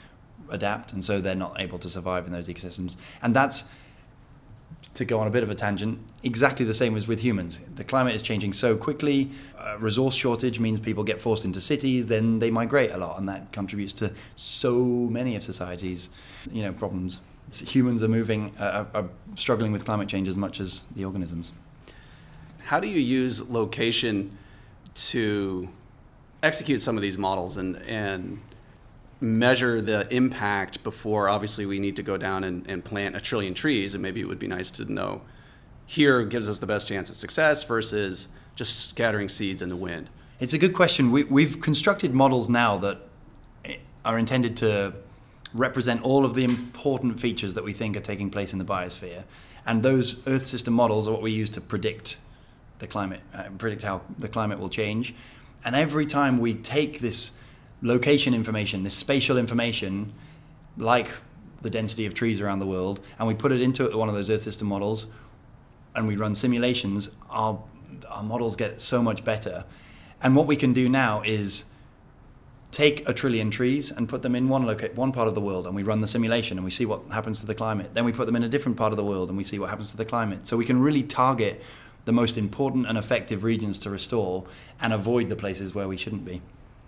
adapt, 0.50 0.92
and 0.92 1.02
so 1.02 1.20
they're 1.20 1.34
not 1.34 1.60
able 1.60 1.78
to 1.80 1.88
survive 1.88 2.26
in 2.26 2.32
those 2.32 2.48
ecosystems. 2.48 2.96
And 3.22 3.34
that's 3.34 3.64
to 4.94 5.04
go 5.04 5.18
on 5.18 5.26
a 5.26 5.30
bit 5.30 5.42
of 5.42 5.50
a 5.50 5.54
tangent, 5.54 5.98
exactly 6.22 6.64
the 6.64 6.74
same 6.74 6.96
as 6.96 7.08
with 7.08 7.20
humans. 7.20 7.58
The 7.74 7.84
climate 7.84 8.14
is 8.14 8.22
changing 8.22 8.52
so 8.52 8.76
quickly. 8.76 9.30
Uh, 9.58 9.76
resource 9.78 10.14
shortage 10.14 10.60
means 10.60 10.78
people 10.78 11.02
get 11.02 11.20
forced 11.20 11.44
into 11.44 11.60
cities, 11.60 12.06
then 12.06 12.38
they 12.38 12.50
migrate 12.50 12.92
a 12.92 12.96
lot, 12.96 13.18
and 13.18 13.28
that 13.28 13.50
contributes 13.52 13.92
to 13.94 14.12
so 14.36 14.76
many 14.76 15.34
of 15.34 15.42
society's, 15.42 16.10
you 16.52 16.62
know, 16.62 16.72
problems. 16.72 17.20
It's, 17.48 17.60
humans 17.60 18.02
are 18.02 18.08
moving, 18.08 18.56
uh, 18.58 18.84
are 18.94 19.08
struggling 19.34 19.72
with 19.72 19.84
climate 19.84 20.08
change 20.08 20.28
as 20.28 20.36
much 20.36 20.60
as 20.60 20.82
the 20.94 21.04
organisms. 21.04 21.52
How 22.62 22.78
do 22.78 22.86
you 22.86 23.00
use 23.00 23.42
location 23.50 24.38
to 24.94 25.68
execute 26.42 26.80
some 26.80 26.96
of 26.96 27.02
these 27.02 27.18
models 27.18 27.56
and 27.56 27.76
and 27.82 28.40
measure 29.24 29.80
the 29.80 30.06
impact 30.14 30.84
before 30.84 31.28
obviously 31.28 31.66
we 31.66 31.78
need 31.78 31.96
to 31.96 32.02
go 32.02 32.16
down 32.16 32.44
and, 32.44 32.66
and 32.68 32.84
plant 32.84 33.16
a 33.16 33.20
trillion 33.20 33.54
trees 33.54 33.94
and 33.94 34.02
maybe 34.02 34.20
it 34.20 34.28
would 34.28 34.38
be 34.38 34.46
nice 34.46 34.70
to 34.70 34.84
know 34.92 35.22
here 35.86 36.24
gives 36.24 36.48
us 36.48 36.58
the 36.58 36.66
best 36.66 36.86
chance 36.86 37.10
of 37.10 37.16
success 37.16 37.62
versus 37.64 38.28
just 38.54 38.88
scattering 38.88 39.28
seeds 39.28 39.62
in 39.62 39.68
the 39.68 39.76
wind. 39.76 40.08
It's 40.40 40.52
a 40.52 40.58
good 40.58 40.74
question. 40.74 41.10
We, 41.10 41.24
we've 41.24 41.60
constructed 41.60 42.14
models 42.14 42.48
now 42.48 42.78
that 42.78 43.02
are 44.04 44.18
intended 44.18 44.56
to 44.58 44.94
represent 45.52 46.02
all 46.02 46.24
of 46.24 46.34
the 46.34 46.44
important 46.44 47.20
features 47.20 47.54
that 47.54 47.64
we 47.64 47.72
think 47.72 47.96
are 47.96 48.00
taking 48.00 48.30
place 48.30 48.52
in 48.52 48.58
the 48.58 48.64
biosphere. 48.64 49.24
And 49.66 49.82
those 49.82 50.26
earth 50.26 50.46
system 50.46 50.74
models 50.74 51.08
are 51.08 51.12
what 51.12 51.22
we 51.22 51.32
use 51.32 51.50
to 51.50 51.60
predict 51.60 52.18
the 52.80 52.86
climate 52.86 53.20
uh, 53.32 53.44
predict 53.56 53.82
how 53.82 54.02
the 54.18 54.28
climate 54.28 54.58
will 54.58 54.68
change. 54.68 55.14
And 55.64 55.76
every 55.76 56.06
time 56.06 56.38
we 56.38 56.54
take 56.54 56.98
this 56.98 57.32
location 57.84 58.34
information, 58.34 58.82
this 58.82 58.94
spatial 58.94 59.36
information, 59.36 60.12
like 60.78 61.08
the 61.62 61.70
density 61.70 62.06
of 62.06 62.14
trees 62.14 62.40
around 62.40 62.58
the 62.58 62.66
world, 62.66 63.00
and 63.18 63.28
we 63.28 63.34
put 63.34 63.52
it 63.52 63.60
into 63.60 63.86
one 63.96 64.08
of 64.08 64.14
those 64.14 64.30
Earth 64.30 64.40
system 64.40 64.66
models, 64.66 65.06
and 65.94 66.08
we 66.08 66.16
run 66.16 66.34
simulations, 66.34 67.10
our, 67.30 67.62
our 68.08 68.22
models 68.22 68.56
get 68.56 68.80
so 68.80 69.02
much 69.02 69.22
better. 69.22 69.64
And 70.22 70.34
what 70.34 70.46
we 70.46 70.56
can 70.56 70.72
do 70.72 70.88
now 70.88 71.22
is 71.22 71.66
take 72.70 73.08
a 73.08 73.12
trillion 73.12 73.50
trees 73.50 73.92
and 73.92 74.08
put 74.08 74.22
them 74.22 74.34
in 74.34 74.48
one 74.48 74.66
loca- 74.66 74.90
one 74.94 75.12
part 75.12 75.28
of 75.28 75.34
the 75.34 75.40
world, 75.40 75.66
and 75.66 75.76
we 75.76 75.82
run 75.82 76.00
the 76.00 76.08
simulation, 76.08 76.56
and 76.56 76.64
we 76.64 76.70
see 76.70 76.86
what 76.86 77.02
happens 77.12 77.40
to 77.40 77.46
the 77.46 77.54
climate. 77.54 77.90
Then 77.92 78.06
we 78.06 78.12
put 78.12 78.26
them 78.26 78.34
in 78.34 78.44
a 78.44 78.48
different 78.48 78.78
part 78.78 78.92
of 78.92 78.96
the 78.96 79.04
world, 79.04 79.28
and 79.28 79.36
we 79.36 79.44
see 79.44 79.58
what 79.58 79.68
happens 79.68 79.90
to 79.90 79.96
the 79.98 80.06
climate. 80.06 80.46
So 80.46 80.56
we 80.56 80.64
can 80.64 80.80
really 80.80 81.02
target 81.02 81.62
the 82.06 82.12
most 82.12 82.38
important 82.38 82.86
and 82.86 82.96
effective 82.96 83.44
regions 83.44 83.78
to 83.80 83.90
restore 83.90 84.44
and 84.80 84.92
avoid 84.92 85.28
the 85.28 85.36
places 85.36 85.74
where 85.74 85.86
we 85.86 85.98
shouldn't 85.98 86.24
be. 86.24 86.40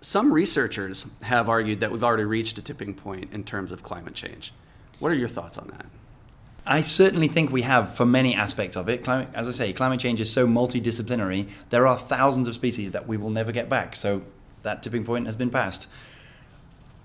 Some 0.06 0.32
researchers 0.32 1.04
have 1.22 1.48
argued 1.48 1.80
that 1.80 1.90
we've 1.90 2.04
already 2.04 2.22
reached 2.22 2.56
a 2.58 2.62
tipping 2.62 2.94
point 2.94 3.32
in 3.32 3.42
terms 3.42 3.72
of 3.72 3.82
climate 3.82 4.14
change. 4.14 4.52
What 5.00 5.10
are 5.10 5.16
your 5.16 5.26
thoughts 5.26 5.58
on 5.58 5.66
that? 5.76 5.86
I 6.64 6.82
certainly 6.82 7.26
think 7.26 7.50
we 7.50 7.62
have 7.62 7.96
for 7.96 8.06
many 8.06 8.32
aspects 8.32 8.76
of 8.76 8.88
it. 8.88 9.02
Climate, 9.02 9.28
as 9.34 9.48
I 9.48 9.50
say, 9.50 9.72
climate 9.72 9.98
change 9.98 10.20
is 10.20 10.32
so 10.32 10.46
multidisciplinary. 10.46 11.48
There 11.70 11.88
are 11.88 11.98
thousands 11.98 12.46
of 12.46 12.54
species 12.54 12.92
that 12.92 13.08
we 13.08 13.16
will 13.16 13.30
never 13.30 13.50
get 13.50 13.68
back. 13.68 13.96
So 13.96 14.22
that 14.62 14.80
tipping 14.80 15.04
point 15.04 15.26
has 15.26 15.34
been 15.34 15.50
passed. 15.50 15.88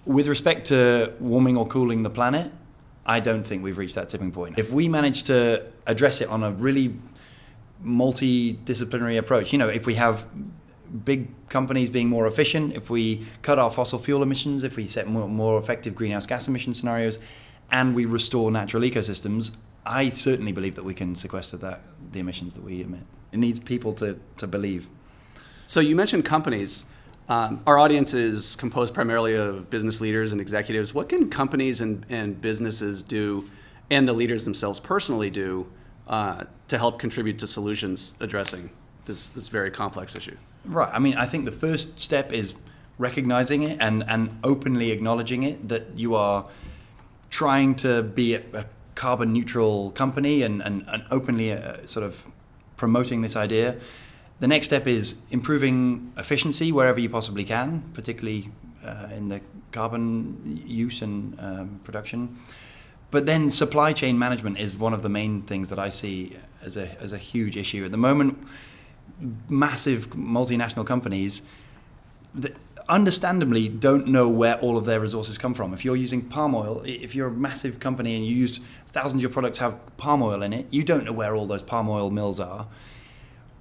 With 0.05 0.27
respect 0.27 0.67
to 0.67 1.12
warming 1.20 1.58
or 1.58 1.65
cooling 1.65 2.03
the 2.03 2.12
planet, 2.12 2.51
I 3.03 3.20
don't 3.20 3.48
think 3.48 3.63
we've 3.63 3.79
reached 3.79 3.96
that 3.96 4.10
tipping 4.10 4.31
point. 4.31 4.60
If 4.60 4.70
we 4.70 4.88
manage 4.88 5.24
to 5.24 5.65
address 5.88 6.22
it 6.22 6.27
on 6.27 6.43
a 6.43 6.51
really 6.51 6.93
multidisciplinary 7.84 9.17
approach, 9.17 9.51
you 9.51 9.58
know, 9.58 9.70
if 9.70 9.88
we 9.88 9.96
have 9.96 10.24
big 11.05 11.27
companies 11.50 11.89
being 11.89 12.10
more 12.10 12.27
efficient, 12.27 12.74
if 12.75 12.89
we 12.89 13.25
cut 13.41 13.57
our 13.57 13.69
fossil 13.69 13.98
fuel 13.98 14.24
emissions, 14.24 14.63
if 14.63 14.75
we 14.75 14.88
set 14.88 15.07
more, 15.07 15.27
more 15.27 15.60
effective 15.60 15.95
greenhouse 15.95 16.25
gas 16.25 16.48
emission 16.48 16.74
scenarios, 16.74 17.19
and 17.71 17.95
we 17.95 18.05
restore 18.05 18.51
natural 18.51 18.83
ecosystems, 18.83 19.51
I 19.86 20.10
certainly 20.10 20.51
believe 20.51 20.75
that 20.75 20.83
we 20.83 20.93
can 20.93 21.15
sequester 21.15 21.57
that 21.57 21.81
the 22.12 22.19
emissions 22.19 22.53
that 22.55 22.63
we 22.63 22.81
emit. 22.81 23.01
It 23.31 23.39
needs 23.39 23.60
people 23.60 23.93
to, 23.93 24.19
to 24.38 24.48
believe. 24.48 24.88
So 25.65 25.79
you 25.79 25.95
mentioned 25.95 26.25
companies. 26.25 26.86
Um, 27.29 27.62
our 27.65 27.79
audience 27.79 28.13
is 28.13 28.55
composed 28.57 28.93
primarily 28.93 29.36
of 29.36 29.69
business 29.69 30.01
leaders 30.01 30.33
and 30.33 30.41
executives. 30.41 30.93
What 30.93 31.07
can 31.07 31.29
companies 31.29 31.79
and, 31.79 32.05
and 32.10 32.39
businesses 32.39 33.01
do, 33.01 33.50
and 33.89 34.07
the 34.07 34.13
leaders 34.13 34.43
themselves 34.43 34.79
personally 34.79 35.29
do, 35.29 35.65
uh, 36.07 36.43
to 36.67 36.77
help 36.77 37.00
contribute 37.00 37.39
to 37.39 37.48
solutions 37.48 38.15
addressing 38.19 38.69
this, 39.05 39.29
this 39.29 39.48
very 39.48 39.71
complex 39.71 40.15
issue? 40.15 40.36
Right. 40.65 40.89
I 40.93 40.99
mean, 40.99 41.15
I 41.15 41.25
think 41.25 41.45
the 41.45 41.51
first 41.51 41.99
step 41.99 42.31
is 42.31 42.53
recognizing 42.97 43.63
it 43.63 43.77
and, 43.81 44.03
and 44.07 44.37
openly 44.43 44.91
acknowledging 44.91 45.43
it 45.43 45.69
that 45.69 45.97
you 45.97 46.15
are 46.15 46.45
trying 47.29 47.75
to 47.75 48.03
be 48.03 48.35
a, 48.35 48.65
carbon 48.93 49.31
neutral 49.33 49.89
company 49.91 50.43
and, 50.43 50.61
and, 50.61 50.85
and 50.87 51.03
openly 51.09 51.53
uh, 51.53 51.77
sort 51.85 52.05
of 52.05 52.23
promoting 52.77 53.21
this 53.21 53.35
idea. 53.35 53.75
The 54.41 54.47
next 54.47 54.67
step 54.67 54.85
is 54.85 55.15
improving 55.31 56.11
efficiency 56.17 56.71
wherever 56.71 56.99
you 56.99 57.09
possibly 57.09 57.43
can, 57.43 57.83
particularly 57.93 58.51
uh, 58.85 59.07
in 59.15 59.29
the 59.29 59.41
carbon 59.71 60.59
use 60.65 61.01
and 61.01 61.39
um, 61.39 61.79
production. 61.83 62.35
But 63.11 63.25
then 63.25 63.49
supply 63.49 63.93
chain 63.93 64.19
management 64.19 64.59
is 64.59 64.75
one 64.75 64.93
of 64.93 65.01
the 65.01 65.09
main 65.09 65.41
things 65.41 65.69
that 65.69 65.79
I 65.79 65.89
see 65.89 66.37
as 66.61 66.77
a, 66.77 66.89
as 67.01 67.13
a 67.13 67.17
huge 67.17 67.57
issue. 67.57 67.85
At 67.85 67.91
the 67.91 67.97
moment, 67.97 68.37
massive 69.49 70.09
multinational 70.11 70.85
companies 70.85 71.43
that 72.35 72.55
understandably 72.89 73.69
don't 73.69 74.07
know 74.07 74.27
where 74.27 74.55
all 74.59 74.77
of 74.77 74.85
their 74.85 74.99
resources 74.99 75.37
come 75.37 75.53
from. 75.53 75.73
If 75.73 75.85
you're 75.85 75.95
using 75.95 76.21
palm 76.21 76.55
oil, 76.55 76.81
if 76.85 77.15
you're 77.15 77.27
a 77.27 77.31
massive 77.31 77.79
company 77.79 78.15
and 78.15 78.25
you 78.25 78.35
use 78.35 78.59
thousands 78.87 79.19
of 79.19 79.21
your 79.21 79.31
products 79.31 79.59
have 79.59 79.79
palm 79.97 80.21
oil 80.21 80.41
in 80.41 80.53
it, 80.53 80.67
you 80.71 80.83
don't 80.83 81.05
know 81.05 81.13
where 81.13 81.35
all 81.35 81.45
those 81.45 81.63
palm 81.63 81.89
oil 81.89 82.09
mills 82.09 82.39
are. 82.39 82.67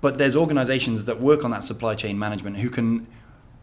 But 0.00 0.18
there's 0.18 0.34
organizations 0.34 1.04
that 1.04 1.20
work 1.20 1.44
on 1.44 1.50
that 1.50 1.62
supply 1.62 1.94
chain 1.94 2.18
management 2.18 2.56
who 2.56 2.70
can 2.70 3.06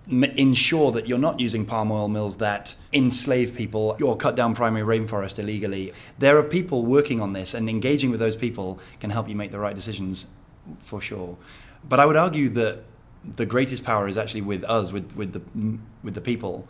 ensure 0.10 0.92
that 0.92 1.08
you're 1.08 1.18
not 1.18 1.40
using 1.40 1.66
palm 1.66 1.92
oil 1.92 2.08
mills 2.08 2.38
that 2.38 2.76
enslave 2.94 3.54
people 3.56 3.98
or 4.02 4.16
cut 4.16 4.36
down 4.36 4.56
primary 4.56 5.00
rainforest 5.00 5.40
illegally. 5.40 5.94
There 6.18 6.38
are 6.38 6.44
people 6.44 6.86
working 6.86 7.20
on 7.20 7.34
this, 7.34 7.54
and 7.54 7.70
engaging 7.70 8.12
with 8.12 8.20
those 8.20 8.36
people 8.36 8.80
can 9.00 9.10
help 9.10 9.28
you 9.28 9.36
make 9.36 9.52
the 9.52 9.60
right 9.60 9.76
decisions 9.76 10.28
for 10.80 11.02
sure. 11.02 11.38
But 11.88 12.00
I 12.00 12.06
would 12.06 12.18
argue 12.18 12.50
that 12.50 12.84
the 13.36 13.46
greatest 13.46 13.84
power 13.84 14.08
is 14.08 14.18
actually 14.18 14.42
with 14.42 14.64
us, 14.64 14.92
with, 14.92 15.16
with, 15.16 15.34
the, 15.34 15.42
with 16.04 16.14
the 16.14 16.22
people, 16.22 16.68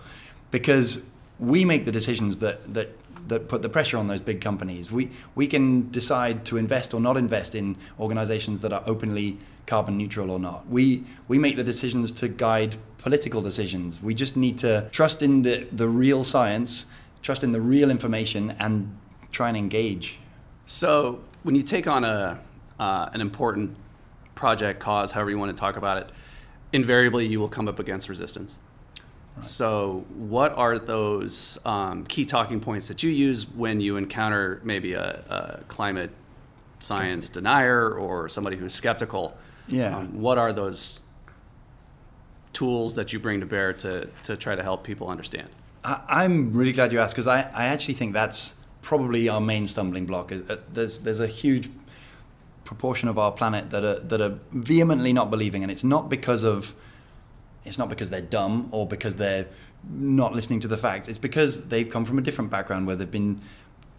because 0.52 1.04
we 1.40 1.66
make 1.66 1.86
the 1.86 1.92
decisions 1.92 2.40
that, 2.40 2.74
that 2.74 2.90
that 3.28 3.48
put 3.48 3.62
the 3.62 3.70
pressure 3.70 3.98
on 3.98 4.08
those 4.08 4.22
big 4.22 4.42
companies. 4.42 4.92
We 4.92 5.10
we 5.36 5.48
can 5.48 5.90
decide 5.92 6.46
to 6.46 6.58
invest 6.58 6.94
or 6.94 7.00
not 7.00 7.18
invest 7.18 7.56
in 7.56 7.76
organizations 8.00 8.62
that 8.62 8.74
are 8.74 8.84
openly 8.86 9.38
carbon 9.66 9.98
neutral 9.98 10.32
or 10.32 10.40
not. 10.40 10.68
We 10.70 11.04
we 11.28 11.38
make 11.38 11.56
the 11.56 11.64
decisions 11.64 12.12
to 12.14 12.28
guide 12.28 12.76
political 12.98 13.42
decisions. 13.42 14.02
We 14.02 14.14
just 14.14 14.36
need 14.38 14.58
to 14.60 14.90
trust 14.92 15.24
in 15.24 15.42
the, 15.44 15.68
the 15.72 15.88
real 15.88 16.24
science, 16.24 16.86
trust 17.22 17.44
in 17.44 17.52
the 17.52 17.62
real 17.62 17.90
information 17.90 18.56
and 18.60 18.98
try 19.32 19.48
and 19.48 19.58
engage. 19.58 20.20
So 20.66 21.22
when 21.44 21.56
you 21.56 21.64
take 21.64 21.88
on 21.88 22.04
a 22.04 22.40
uh, 22.80 23.10
an 23.14 23.22
important 23.22 23.76
project, 24.38 24.80
cause, 24.80 25.12
however 25.12 25.30
you 25.30 25.38
want 25.38 25.56
to 25.56 25.60
talk 25.60 25.76
about 25.76 25.98
it, 25.98 26.10
invariably 26.72 27.28
you 27.28 27.40
will 27.40 27.50
come 27.50 27.68
up 27.68 27.80
against 27.80 28.08
resistance. 28.08 28.58
So, 29.42 30.04
what 30.16 30.54
are 30.58 30.80
those 30.80 31.60
um, 31.64 32.06
key 32.06 32.26
talking 32.26 32.60
points 32.60 32.88
that 32.88 33.04
you 33.04 33.12
use 33.12 33.48
when 33.48 33.80
you 33.80 33.98
encounter 33.98 34.62
maybe 34.64 34.94
a, 34.94 35.24
a 35.30 35.64
climate 35.68 36.10
science 36.80 37.30
denier 37.30 37.92
or 37.92 38.30
somebody 38.30 38.58
who's 38.58 38.74
skeptical? 38.74 39.38
Yeah. 39.68 39.98
Um, 39.98 40.22
what 40.22 40.40
are 40.40 40.54
those 40.54 41.02
tools 42.54 42.96
that 42.96 43.14
you 43.14 43.20
bring 43.20 43.40
to 43.42 43.46
bear 43.46 43.74
to, 43.74 44.08
to 44.24 44.36
try 44.36 44.56
to 44.56 44.64
help 44.64 44.84
people 44.84 45.08
understand? 45.08 45.50
I, 45.84 46.26
am 46.26 46.52
really 46.54 46.72
glad 46.72 46.92
you 46.92 47.00
asked 47.00 47.14
because 47.14 47.28
I, 47.28 47.42
I 47.42 47.66
actually 47.66 47.94
think 47.94 48.14
that's 48.14 48.56
probably 48.82 49.30
our 49.30 49.40
main 49.40 49.68
stumbling 49.68 50.06
block. 50.06 50.32
Is 50.32 50.42
uh, 50.50 50.58
there's 50.74 51.00
there's 51.00 51.20
a 51.20 51.28
huge 51.28 51.70
proportion 52.68 53.08
of 53.08 53.18
our 53.18 53.32
planet 53.32 53.70
that 53.70 53.84
are 53.84 54.00
that 54.00 54.22
are 54.22 54.38
vehemently 54.52 55.14
not 55.14 55.32
believing, 55.32 55.64
and 55.64 55.72
it's 55.72 55.86
not 55.86 56.10
because 56.10 56.44
of 56.44 56.76
it's 57.66 57.78
not 57.78 57.90
because 57.90 58.10
they're 58.10 58.22
dumb 58.22 58.70
or 58.72 58.86
because 58.86 59.16
they're 59.16 59.48
not 59.90 60.34
listening 60.34 60.60
to 60.60 60.68
the 60.68 60.78
facts. 60.78 61.08
It's 61.08 61.18
because 61.18 61.68
they've 61.68 61.90
come 61.90 62.06
from 62.06 62.18
a 62.18 62.22
different 62.22 62.52
background 62.52 62.88
where 62.88 62.96
they've 62.96 63.10
been 63.10 63.42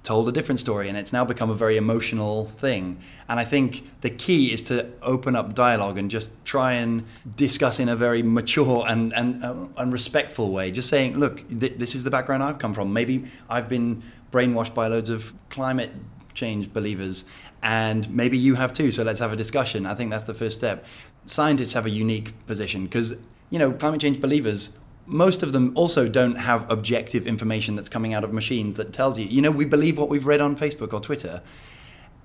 told 0.03 0.29
a 0.29 0.33
different 0.33 0.59
story 0.59 0.89
and 0.89 0.97
it's 0.97 1.13
now 1.13 1.25
become 1.25 1.51
a 1.51 1.55
very 1.55 1.77
emotional 1.77 2.47
thing. 2.47 2.99
And 3.29 3.39
I 3.39 3.45
think 3.45 4.01
the 4.01 4.11
key 4.11 4.53
is 4.53 4.63
to 4.63 4.91
open 5.03 5.37
up 5.37 5.55
dialogue 5.55 5.99
and 5.99 6.11
just 6.11 6.31
try 6.45 6.73
and 6.75 7.05
discuss 7.37 7.79
in 7.81 7.89
a 7.89 7.97
very 7.97 8.23
mature 8.23 8.85
and, 8.89 9.13
and, 9.13 9.45
uh, 9.45 9.67
and 9.77 9.93
respectful 9.93 10.51
way. 10.51 10.71
Just 10.71 10.89
saying, 10.89 11.19
look, 11.19 11.47
th- 11.61 11.75
this 11.77 11.95
is 11.95 12.05
the 12.05 12.11
background 12.11 12.43
I've 12.43 12.59
come 12.59 12.75
from. 12.75 12.93
Maybe 12.93 13.27
I've 13.51 13.69
been 13.69 14.03
brainwashed 14.33 14.75
by 14.75 14.87
loads 14.87 15.11
of 15.11 15.35
climate 15.51 15.91
change 16.33 16.73
believers 16.73 17.25
and 17.63 18.09
maybe 18.11 18.39
you 18.39 18.55
have 18.55 18.73
too 18.73 18.91
so 18.91 19.03
let's 19.03 19.21
have 19.21 19.33
a 19.33 19.37
discussion 19.37 19.85
i 19.87 19.95
think 19.95 20.11
that's 20.11 20.25
the 20.25 20.35
first 20.35 20.55
step 20.57 20.85
scientists 21.27 21.73
have 21.73 21.87
a 21.87 21.91
unique 21.91 22.33
position 22.47 22.85
because 22.85 23.15
you 23.51 23.59
know, 23.59 23.73
climate 23.73 24.01
change 24.01 24.21
believers, 24.21 24.71
most 25.07 25.43
of 25.43 25.53
them 25.53 25.73
also 25.75 26.09
don't 26.09 26.37
have 26.37 26.71
objective 26.71 27.27
information 27.27 27.75
that's 27.75 27.89
coming 27.89 28.13
out 28.13 28.25
of 28.25 28.33
machines 28.33 28.77
that 28.77 28.93
tells 28.93 29.19
you, 29.19 29.25
you 29.27 29.41
know, 29.41 29.51
we 29.51 29.65
believe 29.65 29.99
what 29.99 30.09
we've 30.09 30.27
read 30.27 30.41
on 30.41 30.57
Facebook 30.57 30.93
or 30.93 31.01
Twitter. 31.01 31.43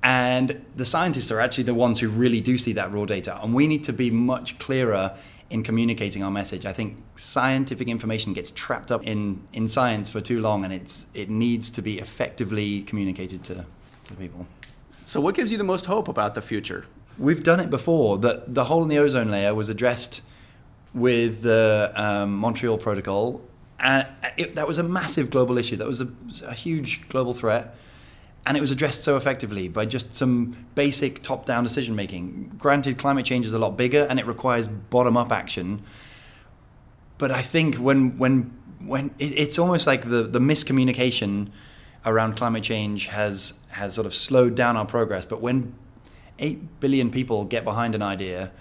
And 0.03 0.65
the 0.75 0.85
scientists 0.85 1.31
are 1.31 1.39
actually 1.39 1.63
the 1.63 1.73
ones 1.73 1.99
who 1.99 2.09
really 2.09 2.41
do 2.41 2.57
see 2.57 2.73
that 2.73 2.91
raw 2.91 3.05
data. 3.05 3.39
And 3.41 3.53
we 3.53 3.67
need 3.67 3.85
to 3.85 3.93
be 3.93 4.11
much 4.11 4.59
clearer 4.59 5.17
in 5.49 5.63
communicating 5.63 6.23
our 6.23 6.31
message. 6.31 6.65
I 6.65 6.73
think 6.73 6.97
scientific 7.15 7.87
information 7.87 8.33
gets 8.33 8.51
trapped 8.51 8.91
up 8.91 9.03
in, 9.07 9.41
in 9.53 9.69
science 9.69 10.09
for 10.09 10.19
too 10.19 10.41
long 10.41 10.65
and 10.65 10.73
it's, 10.73 11.05
it 11.13 11.29
needs 11.29 11.69
to 11.71 11.81
be 11.81 11.99
effectively 11.99 12.81
communicated 12.81 13.45
to, 13.45 13.65
to 14.05 14.13
people. 14.15 14.45
So, 15.05 15.19
what 15.19 15.35
gives 15.35 15.51
you 15.51 15.57
the 15.57 15.63
most 15.63 15.85
hope 15.85 16.07
about 16.07 16.35
the 16.35 16.41
future? 16.41 16.85
We've 17.17 17.43
done 17.43 17.59
it 17.59 17.69
before. 17.69 18.17
The, 18.17 18.43
the 18.47 18.65
hole 18.65 18.81
in 18.83 18.89
the 18.89 18.97
ozone 18.97 19.29
layer 19.29 19.53
was 19.53 19.69
addressed 19.69 20.21
with 20.93 21.41
the 21.41 21.91
um, 21.95 22.35
Montreal 22.37 22.77
Protocol. 22.77 23.41
And 23.79 24.07
it, 24.37 24.55
that 24.55 24.67
was 24.67 24.77
a 24.77 24.83
massive 24.83 25.29
global 25.29 25.57
issue. 25.57 25.75
That 25.75 25.87
was 25.87 26.01
a, 26.01 26.07
a, 26.47 26.53
huge 26.53 27.07
global 27.09 27.33
threat. 27.33 27.75
And 28.45 28.55
it 28.55 28.61
was 28.61 28.71
addressed 28.71 29.03
so 29.03 29.17
effectively 29.17 29.67
by 29.67 29.85
just 29.85 30.13
some 30.13 30.55
basic 30.75 31.21
top 31.21 31.45
down 31.45 31.63
decision 31.63 31.95
making. 31.95 32.53
Granted, 32.57 32.97
climate 32.97 33.25
change 33.25 33.45
is 33.45 33.53
a 33.53 33.59
lot 33.59 33.77
bigger 33.77 34.05
and 34.09 34.19
it 34.19 34.25
requires 34.25 34.67
bottom 34.67 35.17
up 35.17 35.31
action. 35.31 35.83
But 37.17 37.31
I 37.31 37.41
think 37.41 37.75
when, 37.75 38.17
when, 38.17 38.53
when 38.79 39.13
it, 39.19 39.37
it's 39.37 39.59
almost 39.59 39.87
like 39.87 40.09
the, 40.09 40.23
the 40.23 40.39
miscommunication 40.39 41.49
around 42.05 42.35
climate 42.35 42.63
change 42.63 43.07
has, 43.07 43.53
has 43.69 43.93
sort 43.93 44.05
of 44.05 44.13
slowed 44.13 44.55
down 44.55 44.77
our 44.77 44.85
progress. 44.85 45.25
But 45.25 45.41
when 45.41 45.73
8 46.39 46.79
billion 46.79 47.11
people 47.11 47.45
get 47.45 47.63
behind 47.63 47.95
an 47.95 48.01
idea, 48.01 48.51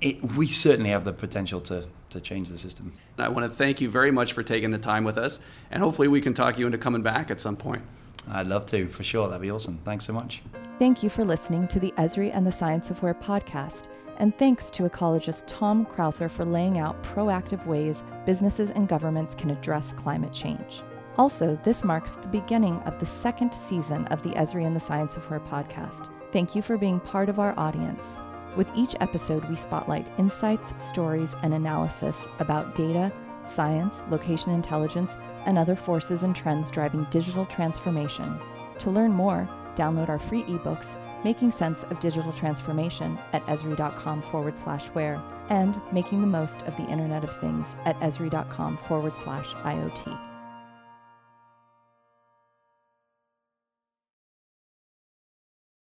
it, 0.00 0.22
we 0.32 0.46
certainly 0.48 0.90
have 0.90 1.04
the 1.04 1.12
potential 1.12 1.60
to, 1.62 1.86
to 2.10 2.20
change 2.20 2.48
the 2.48 2.58
system. 2.58 2.92
I 3.18 3.28
want 3.28 3.44
to 3.44 3.50
thank 3.50 3.80
you 3.80 3.88
very 3.88 4.10
much 4.10 4.32
for 4.32 4.42
taking 4.42 4.70
the 4.70 4.78
time 4.78 5.04
with 5.04 5.18
us, 5.18 5.40
and 5.70 5.82
hopefully 5.82 6.08
we 6.08 6.20
can 6.20 6.34
talk 6.34 6.58
you 6.58 6.66
into 6.66 6.78
coming 6.78 7.02
back 7.02 7.30
at 7.30 7.40
some 7.40 7.56
point. 7.56 7.82
I'd 8.28 8.46
love 8.46 8.66
to, 8.66 8.88
for 8.88 9.04
sure. 9.04 9.28
That'd 9.28 9.42
be 9.42 9.50
awesome. 9.50 9.78
Thanks 9.84 10.04
so 10.04 10.12
much. 10.12 10.42
Thank 10.78 11.02
you 11.02 11.08
for 11.08 11.24
listening 11.24 11.68
to 11.68 11.80
the 11.80 11.92
Esri 11.96 12.30
and 12.34 12.46
the 12.46 12.52
Science 12.52 12.90
of 12.90 13.02
Where 13.02 13.14
podcast, 13.14 13.88
and 14.18 14.36
thanks 14.36 14.70
to 14.72 14.82
ecologist 14.82 15.44
Tom 15.46 15.86
Crowther 15.86 16.28
for 16.28 16.44
laying 16.44 16.78
out 16.78 17.02
proactive 17.02 17.64
ways 17.66 18.02
businesses 18.26 18.70
and 18.70 18.88
governments 18.88 19.34
can 19.34 19.50
address 19.50 19.92
climate 19.92 20.32
change. 20.32 20.82
Also, 21.18 21.58
this 21.64 21.84
marks 21.84 22.16
the 22.16 22.28
beginning 22.28 22.76
of 22.80 22.98
the 22.98 23.06
second 23.06 23.52
season 23.52 24.06
of 24.08 24.22
the 24.22 24.30
Esri 24.30 24.66
and 24.66 24.76
the 24.76 24.80
Science 24.80 25.16
of 25.16 25.28
Where 25.30 25.40
podcast. 25.40 26.10
Thank 26.32 26.54
you 26.54 26.60
for 26.60 26.76
being 26.76 27.00
part 27.00 27.28
of 27.28 27.38
our 27.38 27.58
audience. 27.58 28.20
With 28.54 28.70
each 28.74 28.94
episode, 29.00 29.48
we 29.48 29.56
spotlight 29.56 30.06
insights, 30.18 30.72
stories, 30.76 31.34
and 31.42 31.54
analysis 31.54 32.26
about 32.38 32.74
data, 32.74 33.12
science, 33.46 34.04
location 34.10 34.50
intelligence, 34.50 35.16
and 35.46 35.56
other 35.56 35.76
forces 35.76 36.22
and 36.22 36.34
trends 36.34 36.70
driving 36.70 37.06
digital 37.10 37.46
transformation. 37.46 38.38
To 38.78 38.90
learn 38.90 39.12
more, 39.12 39.48
download 39.74 40.08
our 40.08 40.18
free 40.18 40.42
ebooks, 40.44 40.96
Making 41.24 41.50
Sense 41.50 41.82
of 41.84 42.00
Digital 42.00 42.32
Transformation 42.32 43.18
at 43.32 43.44
Esri.com 43.46 44.22
forward 44.22 44.56
slash 44.58 44.86
where, 44.88 45.22
and 45.48 45.80
Making 45.92 46.20
the 46.20 46.26
Most 46.26 46.62
of 46.62 46.76
the 46.76 46.86
Internet 46.86 47.24
of 47.24 47.40
Things 47.40 47.74
at 47.84 47.98
Esri.com 48.00 48.76
forward 48.78 49.16
slash 49.16 49.48
IoT. 49.54 50.35